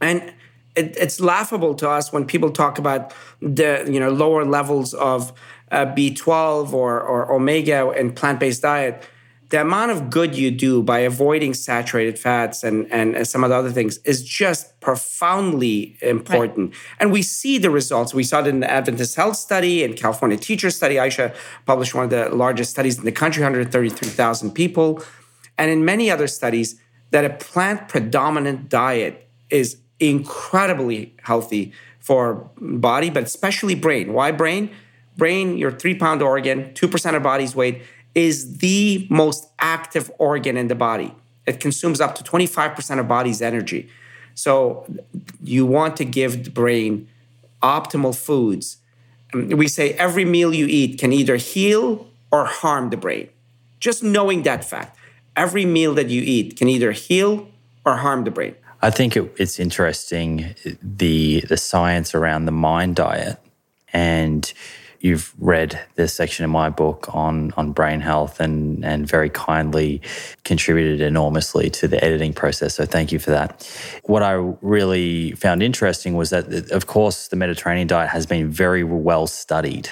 [0.00, 0.32] And
[0.74, 5.32] it, it's laughable to us when people talk about the you know lower levels of
[5.70, 9.02] uh, B12 or, or omega in plant-based diet.
[9.48, 13.50] The amount of good you do by avoiding saturated fats and, and, and some of
[13.50, 16.70] the other things is just profoundly important.
[16.70, 16.80] Right.
[17.00, 18.14] And we see the results.
[18.14, 20.98] We saw it in the Adventist Health Study and California Teacher Study.
[20.98, 21.34] Ayesha
[21.66, 25.02] published one of the largest studies in the country, 133,000 people
[25.58, 26.80] and in many other studies
[27.10, 34.12] that a plant predominant diet is incredibly healthy for body, but especially brain.
[34.12, 34.70] Why brain?
[35.16, 37.82] Brain, your three pound organ, 2% of body's weight,
[38.14, 41.14] is the most active organ in the body.
[41.46, 43.88] It consumes up to 25% of body's energy.
[44.34, 44.86] So
[45.42, 47.08] you want to give the brain
[47.62, 48.78] optimal foods.
[49.34, 53.28] We say every meal you eat can either heal or harm the brain.
[53.80, 54.96] Just knowing that fact
[55.36, 57.48] every meal that you eat can either heal
[57.84, 58.54] or harm the brain.
[58.80, 63.38] I think it, it's interesting the the science around the mind diet,
[63.92, 64.52] and
[64.98, 70.00] you've read this section in my book on on brain health and and very kindly
[70.44, 72.74] contributed enormously to the editing process.
[72.74, 73.68] So thank you for that.
[74.04, 74.32] What I
[74.62, 79.90] really found interesting was that, of course, the Mediterranean diet has been very well studied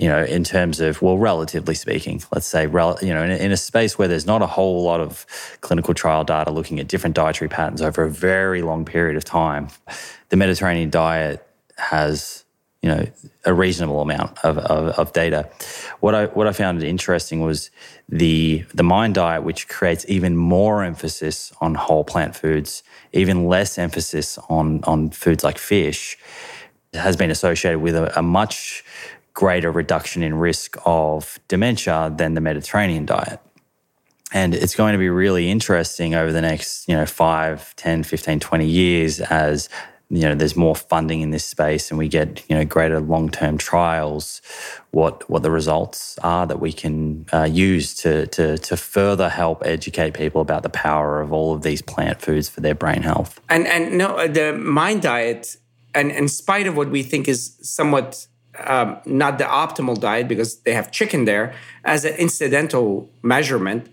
[0.00, 3.52] you know, in terms of, well, relatively speaking, let's say, you know, in a, in
[3.52, 5.26] a, space where there's not a whole lot of
[5.60, 9.68] clinical trial data looking at different dietary patterns over a very long period of time,
[10.30, 11.46] the Mediterranean diet
[11.76, 12.46] has,
[12.80, 13.06] you know,
[13.44, 15.50] a reasonable amount of, of, of data.
[16.00, 17.70] What I what I found interesting was
[18.08, 22.82] the the mind diet, which creates even more emphasis on whole plant foods,
[23.12, 26.16] even less emphasis on on foods like fish,
[26.94, 28.82] has been associated with a, a much
[29.40, 33.40] greater reduction in risk of dementia than the Mediterranean diet.
[34.34, 38.38] And it's going to be really interesting over the next, you know, 5, 10, 15,
[38.38, 39.70] 20 years as
[40.10, 43.56] you know there's more funding in this space and we get you know greater long-term
[43.56, 44.42] trials
[44.90, 49.62] what what the results are that we can uh, use to, to to further help
[49.64, 53.40] educate people about the power of all of these plant foods for their brain health
[53.48, 55.56] and and no the mind diet
[55.94, 58.26] and in spite of what we think is somewhat
[58.58, 61.54] um, not the optimal diet because they have chicken there
[61.84, 63.88] as an incidental measurement.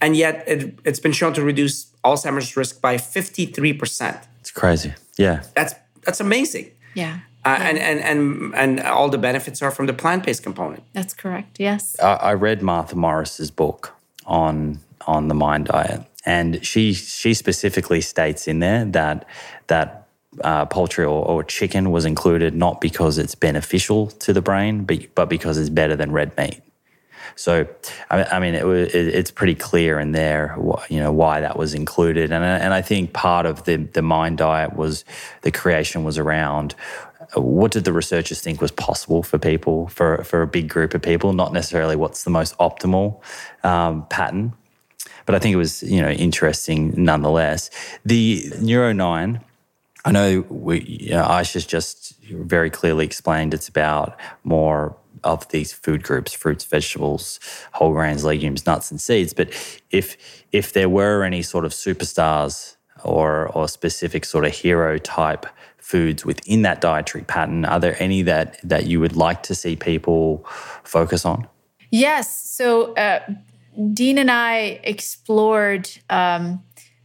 [0.00, 4.26] And yet it, it's been shown to reduce Alzheimer's risk by 53%.
[4.40, 4.92] It's crazy.
[5.16, 5.42] Yeah.
[5.54, 6.70] That's that's amazing.
[6.94, 7.20] Yeah.
[7.44, 7.68] Uh, yeah.
[7.68, 10.82] and, and and and all the benefits are from the plant-based component.
[10.92, 11.58] That's correct.
[11.58, 11.98] Yes.
[12.00, 13.94] I, I read Martha Morris's book
[14.26, 19.26] on on the mind diet, and she she specifically states in there that
[19.66, 20.03] that
[20.42, 25.14] uh, poultry or, or, chicken was included not because it's beneficial to the brain, but,
[25.14, 26.60] but because it's better than red meat.
[27.36, 27.66] So,
[28.10, 30.56] I, I mean, it, it, it's pretty clear in there,
[30.88, 34.38] you know, why that was included, and and I think part of the the mind
[34.38, 35.04] diet was
[35.42, 36.74] the creation was around
[37.36, 40.94] uh, what did the researchers think was possible for people for for a big group
[40.94, 43.20] of people, not necessarily what's the most optimal
[43.64, 44.52] um, pattern,
[45.26, 47.70] but I think it was you know interesting nonetheless.
[48.04, 49.40] The Neuro Nine
[50.04, 55.72] I know we, you know, Ayesha's just very clearly explained it's about more of these
[55.72, 57.40] food groups fruits vegetables
[57.72, 59.32] whole grains legumes nuts and seeds.
[59.32, 59.50] But
[59.90, 60.16] if
[60.52, 65.46] if there were any sort of superstars or or specific sort of hero type
[65.78, 69.76] foods within that dietary pattern are there any that that you would like to see
[69.76, 70.44] people
[70.84, 71.46] focus on?
[71.90, 72.50] Yes.
[72.50, 73.20] So uh,
[73.92, 76.62] dean and i explored um,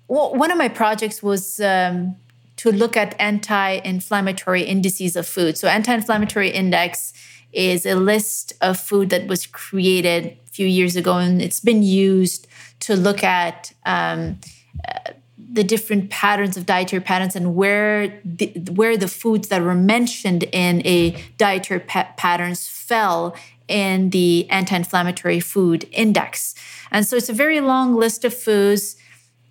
[0.09, 2.15] well, one of my projects was um,
[2.59, 5.57] to look at anti-inflammatory indices of food.
[5.57, 7.13] So anti-inflammatory index
[7.53, 11.83] is a list of food that was created a few years ago and it's been
[11.83, 12.47] used
[12.81, 14.39] to look at um,
[14.85, 19.73] uh, the different patterns of dietary patterns and where the, where the foods that were
[19.73, 23.37] mentioned in a dietary pa- patterns fell
[23.69, 26.55] in the anti-inflammatory food index.
[26.91, 28.97] And so it's a very long list of foods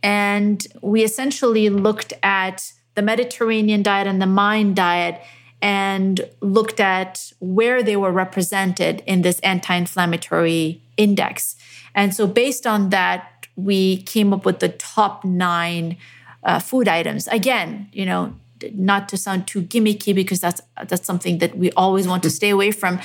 [0.02, 5.20] and we essentially looked at the Mediterranean diet and the mind diet
[5.62, 11.54] and looked at where they were represented in this anti-inflammatory index.
[11.94, 15.96] And so based on that we came up with the top nine
[16.42, 17.28] uh, food items.
[17.28, 18.34] Again, you know,
[18.72, 22.50] not to sound too gimmicky because that's that's something that we always want to stay
[22.50, 22.98] away from.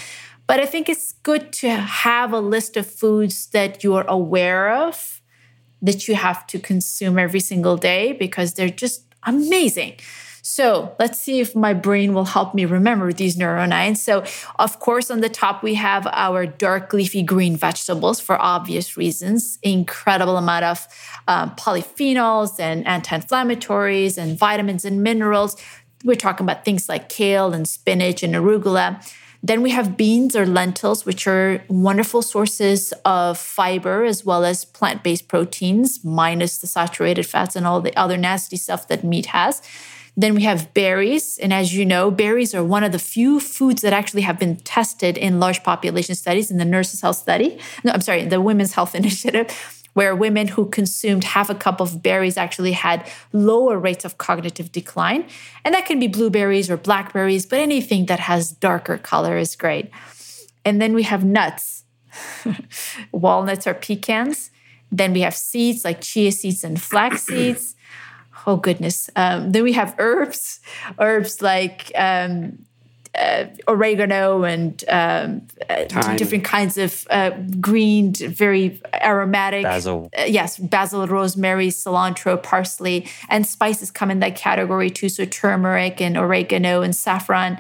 [0.48, 5.22] But I think it's good to have a list of foods that you're aware of
[5.84, 9.96] that you have to consume every single day because they're just amazing.
[10.46, 13.98] So let's see if my brain will help me remember these neuronines.
[13.98, 14.26] So,
[14.60, 19.58] of course, on the top, we have our dark leafy green vegetables for obvious reasons.
[19.64, 20.88] Incredible amount of
[21.30, 25.56] um, polyphenols and anti inflammatories and vitamins and minerals.
[26.04, 29.02] We're talking about things like kale and spinach and arugula.
[29.46, 34.64] Then we have beans or lentils, which are wonderful sources of fiber as well as
[34.64, 39.28] plant based proteins, minus the saturated fats and all the other nasty stuff that meat
[39.28, 39.62] has.
[40.16, 41.38] Then we have berries.
[41.40, 44.58] And as you know, berries are one of the few foods that actually have been
[44.58, 47.60] tested in large population studies in the Nurses' Health Study.
[47.84, 49.48] No, I'm sorry, the Women's Health Initiative,
[49.94, 54.72] where women who consumed half a cup of berries actually had lower rates of cognitive
[54.72, 55.26] decline.
[55.64, 59.92] And that can be blueberries or blackberries, but anything that has darker color is great.
[60.66, 61.86] And then we have nuts.
[63.12, 64.52] Walnuts or pecans.
[64.92, 67.76] Then we have seeds like chia seeds and flax seeds
[68.46, 69.10] oh goodness.
[69.16, 70.60] Um, then we have herbs,
[71.00, 72.66] herbs like um,
[73.16, 79.64] uh, oregano and um, uh, different kinds of uh, green, very aromatic.
[79.64, 80.10] Basil.
[80.18, 85.10] Uh, yes, basil, rosemary, cilantro, parsley, and spices come in that category too.
[85.10, 87.58] So turmeric and oregano and saffron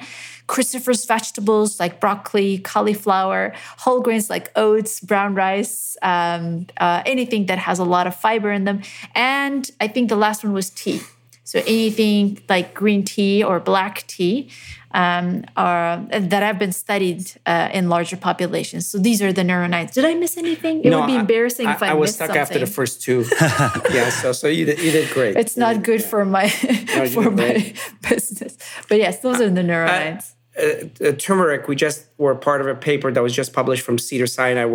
[0.47, 7.57] cruciferous vegetables like broccoli, cauliflower, whole grains like oats, brown rice, um, uh, anything that
[7.57, 8.81] has a lot of fiber in them.
[9.15, 11.01] And I think the last one was tea.
[11.45, 14.49] So anything like green tea or black tea
[14.93, 18.87] um, are, that have been studied uh, in larger populations.
[18.87, 19.93] So these are the neuronites.
[19.93, 20.83] Did I miss anything?
[20.83, 22.41] It no, would be embarrassing if I, if I, I was stuck something.
[22.41, 23.25] after the first two.
[23.91, 25.35] yeah, so so you did, you did great.
[25.35, 26.07] It's not good yeah.
[26.07, 26.43] for my
[26.95, 27.73] no, for my
[28.07, 28.57] business.
[28.87, 30.33] But yes, those are the neuronites.
[30.55, 33.97] Uh, uh, turmeric, we just were part of a paper that was just published from
[33.97, 34.65] Cedar Sinai.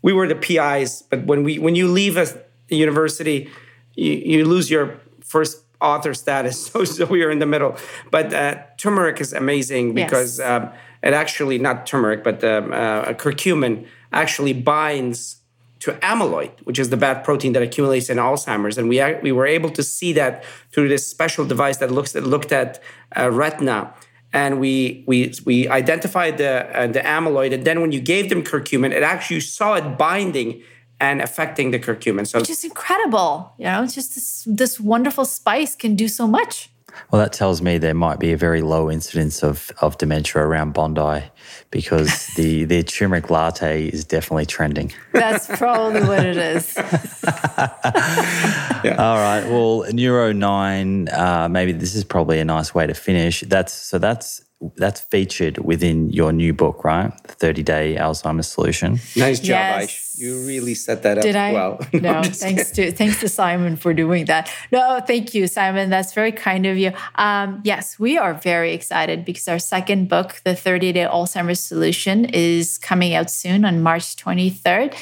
[0.00, 2.28] We were the PIs, but when we when you leave a
[2.68, 3.50] university,
[3.94, 6.70] you, you lose your first author status.
[6.76, 7.76] So, so we are in the middle.
[8.10, 10.48] But uh, turmeric is amazing because yes.
[10.48, 10.70] um,
[11.02, 15.36] it actually not turmeric, but um, uh, curcumin actually binds
[15.80, 19.46] to amyloid, which is the bad protein that accumulates in Alzheimer's, and we we were
[19.46, 22.82] able to see that through this special device that looks that looked at
[23.16, 23.94] uh, retina
[24.32, 28.42] and we we we identified the uh, the amyloid and then when you gave them
[28.42, 30.62] curcumin it actually saw it binding
[31.00, 35.24] and affecting the curcumin so which is incredible you know it's just this this wonderful
[35.24, 36.70] spice can do so much
[37.10, 40.72] well, that tells me there might be a very low incidence of, of dementia around
[40.72, 41.24] Bondi
[41.70, 44.92] because the, the turmeric latte is definitely trending.
[45.12, 46.74] That's probably what it is.
[48.84, 48.96] yeah.
[48.98, 49.44] All right.
[49.46, 53.42] Well, Neuro 9, uh, maybe this is probably a nice way to finish.
[53.42, 54.42] That's So that's
[54.76, 57.12] that's featured within your new book, right?
[57.24, 58.98] The 30 day Alzheimer's solution.
[59.14, 59.86] Nice job, yes.
[59.86, 60.18] Aish.
[60.18, 61.52] You really set that up Did I?
[61.52, 61.78] well.
[61.92, 64.50] no, thanks to thanks to Simon for doing that.
[64.72, 65.90] No, thank you, Simon.
[65.90, 66.92] That's very kind of you.
[67.16, 72.24] Um, yes, we are very excited because our second book, The 30 Day Alzheimer's Solution,
[72.26, 74.96] is coming out soon on March 23rd.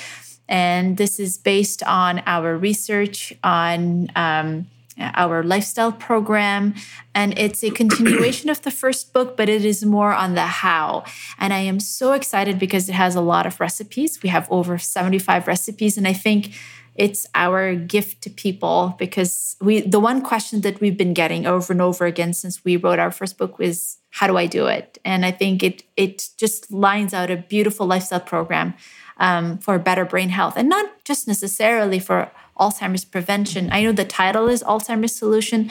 [0.48, 4.66] And this is based on our research on um,
[4.98, 6.74] our lifestyle program.
[7.14, 11.04] And it's a continuation of the first book, but it is more on the how.
[11.38, 14.22] And I am so excited because it has a lot of recipes.
[14.22, 15.96] We have over 75 recipes.
[15.96, 16.54] And I think
[16.94, 21.72] it's our gift to people because we the one question that we've been getting over
[21.72, 24.98] and over again since we wrote our first book was how do I do it?
[25.04, 28.74] And I think it it just lines out a beautiful lifestyle program
[29.16, 33.70] um, for better brain health, and not just necessarily for Alzheimer's prevention.
[33.72, 35.70] I know the title is Alzheimer's solution,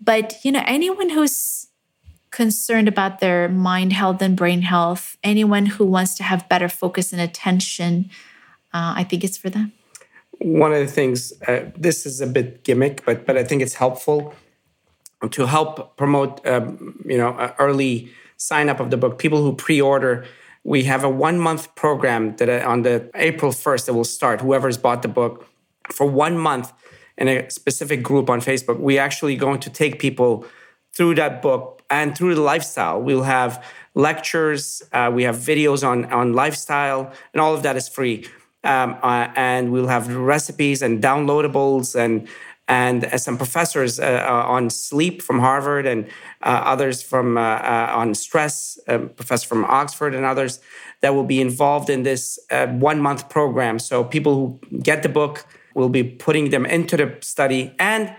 [0.00, 1.68] but you know anyone who's
[2.30, 7.12] concerned about their mind health and brain health, anyone who wants to have better focus
[7.12, 8.10] and attention,
[8.74, 9.72] uh, I think it's for them.
[10.38, 13.74] One of the things, uh, this is a bit gimmick, but but I think it's
[13.74, 14.34] helpful
[15.30, 19.18] to help promote, um, you know, early sign up of the book.
[19.18, 20.26] People who pre-order,
[20.62, 24.40] we have a one month program that uh, on the April first that will start.
[24.40, 25.48] Whoever's bought the book
[25.92, 26.72] for one month,
[27.18, 28.78] in a specific group on Facebook.
[28.78, 30.46] We're actually going to take people
[30.94, 33.00] through that book and through the lifestyle.
[33.00, 33.64] We'll have
[33.94, 38.26] lectures, uh, we have videos on on lifestyle, and all of that is free.
[38.64, 42.28] Um, uh, and we'll have recipes and downloadables and
[42.68, 46.06] and uh, some professors uh, uh, on sleep from Harvard and
[46.42, 50.58] uh, others from on stress, professor from Oxford and others
[51.00, 53.78] that will be involved in this one month program.
[53.78, 55.46] So people who get the book
[55.76, 58.14] will be putting them into the study and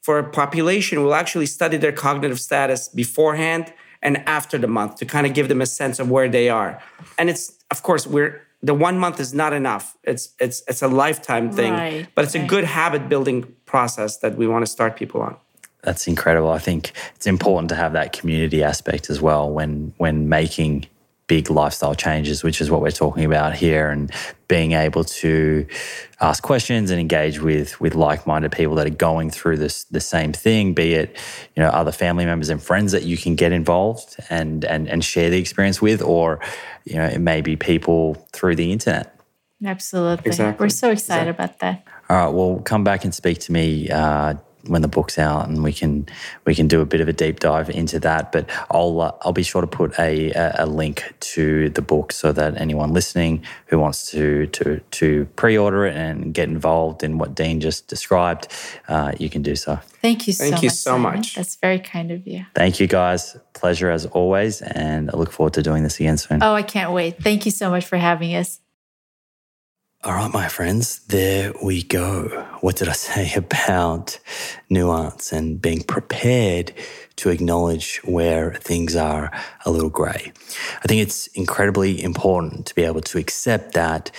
[0.00, 3.72] for a population we'll actually study their cognitive status beforehand
[4.02, 6.82] and after the month to kind of give them a sense of where they are
[7.18, 9.96] and it's of course we're the one month is not enough.
[10.04, 12.44] It's it's it's a lifetime thing, right, but it's right.
[12.44, 15.36] a good habit building process that we want to start people on.
[15.82, 16.50] That's incredible.
[16.50, 20.86] I think it's important to have that community aspect as well when when making
[21.30, 24.10] big lifestyle changes, which is what we're talking about here, and
[24.48, 25.64] being able to
[26.20, 30.32] ask questions and engage with with like-minded people that are going through this the same
[30.32, 31.16] thing, be it
[31.54, 35.04] you know other family members and friends that you can get involved and and and
[35.04, 36.40] share the experience with, or
[36.84, 39.14] you know it may be people through the internet.
[39.64, 40.64] Absolutely, exactly.
[40.64, 41.44] we're so excited exactly.
[41.44, 41.84] about that.
[42.08, 43.88] All right, well, come back and speak to me.
[43.88, 44.34] Uh,
[44.66, 46.06] when the book's out, and we can
[46.44, 48.32] we can do a bit of a deep dive into that.
[48.32, 52.32] But I'll uh, I'll be sure to put a, a link to the book so
[52.32, 57.34] that anyone listening who wants to to to pre-order it and get involved in what
[57.34, 58.48] Dean just described,
[58.88, 59.78] uh, you can do so.
[60.02, 60.32] Thank you.
[60.32, 61.34] Thank so you much, so much.
[61.34, 62.46] That's very kind of you.
[62.54, 63.36] Thank you, guys.
[63.52, 66.42] Pleasure as always, and I look forward to doing this again soon.
[66.42, 67.22] Oh, I can't wait.
[67.22, 68.60] Thank you so much for having us.
[70.02, 72.28] All right, my friends, there we go.
[72.62, 74.18] What did I say about
[74.70, 76.72] nuance and being prepared
[77.16, 79.30] to acknowledge where things are
[79.66, 80.32] a little grey?
[80.82, 84.10] I think it's incredibly important to be able to accept that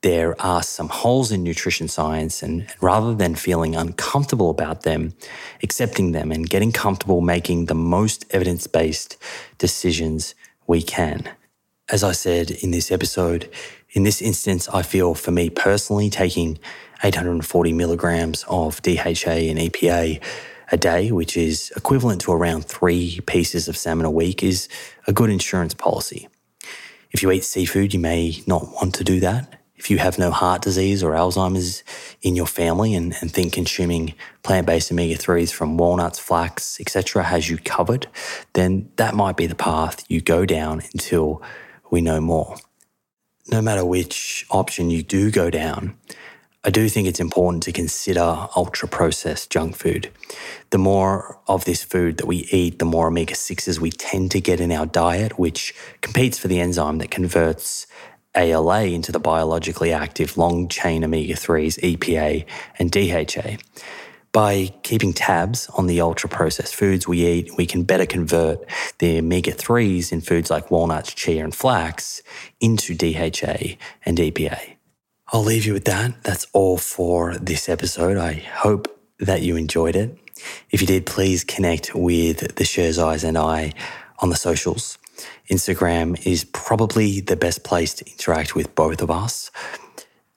[0.00, 5.14] there are some holes in nutrition science, and rather than feeling uncomfortable about them,
[5.62, 9.16] accepting them and getting comfortable making the most evidence based
[9.58, 10.34] decisions
[10.66, 11.30] we can.
[11.90, 13.48] As I said in this episode,
[13.92, 16.58] in this instance, I feel for me personally, taking
[17.02, 20.22] 840 milligrams of DHA and EPA
[20.70, 24.68] a day, which is equivalent to around three pieces of salmon a week, is
[25.06, 26.28] a good insurance policy.
[27.10, 29.54] If you eat seafood, you may not want to do that.
[29.76, 31.84] If you have no heart disease or Alzheimer's
[32.20, 37.22] in your family and, and think consuming plant based omega 3s from walnuts, flax, etc.,
[37.22, 38.08] has you covered,
[38.54, 41.40] then that might be the path you go down until
[41.90, 42.56] we know more
[43.50, 45.96] no matter which option you do go down,
[46.64, 50.10] I do think it's important to consider ultra processed junk food.
[50.70, 54.40] The more of this food that we eat, the more omega 6s we tend to
[54.40, 57.86] get in our diet, which competes for the enzyme that converts
[58.34, 62.44] ALA into the biologically active long chain omega 3s, EPA,
[62.78, 63.58] and DHA.
[64.32, 68.58] By keeping tabs on the ultra processed foods we eat, we can better convert
[68.98, 72.22] the omega 3s in foods like walnuts, chia, and flax
[72.60, 74.76] into DHA and EPA.
[75.32, 76.22] I'll leave you with that.
[76.24, 78.16] That's all for this episode.
[78.16, 80.16] I hope that you enjoyed it.
[80.70, 83.72] If you did, please connect with the Sherzais and I
[84.20, 84.98] on the socials.
[85.50, 89.50] Instagram is probably the best place to interact with both of us.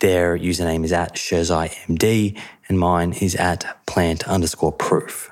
[0.01, 2.35] Their username is at SherZaiMD
[2.67, 5.31] and mine is at plant underscore proof.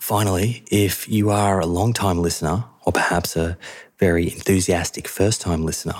[0.00, 3.56] Finally, if you are a long time listener or perhaps a
[4.00, 5.94] very enthusiastic first time listener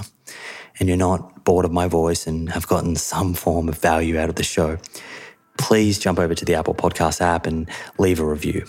[0.81, 4.29] and you're not bored of my voice and have gotten some form of value out
[4.29, 4.77] of the show,
[5.57, 8.67] please jump over to the Apple Podcast app and leave a review.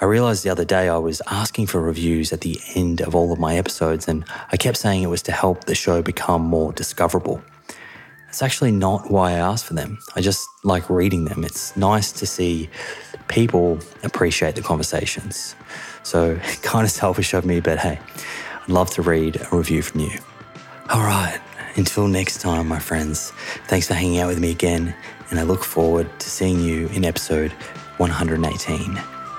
[0.00, 3.32] I realized the other day I was asking for reviews at the end of all
[3.32, 6.72] of my episodes, and I kept saying it was to help the show become more
[6.72, 7.42] discoverable.
[8.30, 9.98] It's actually not why I asked for them.
[10.14, 11.42] I just like reading them.
[11.42, 12.70] It's nice to see
[13.26, 15.56] people appreciate the conversations.
[16.04, 17.98] So, kind of selfish of me, but hey,
[18.62, 20.12] I'd love to read a review from you.
[20.90, 21.40] All right,
[21.74, 23.32] until next time, my friends,
[23.66, 24.94] thanks for hanging out with me again,
[25.30, 27.50] and I look forward to seeing you in episode
[27.98, 28.94] 118.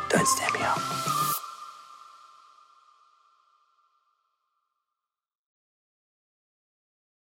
[0.09, 1.00] Don't stand me up.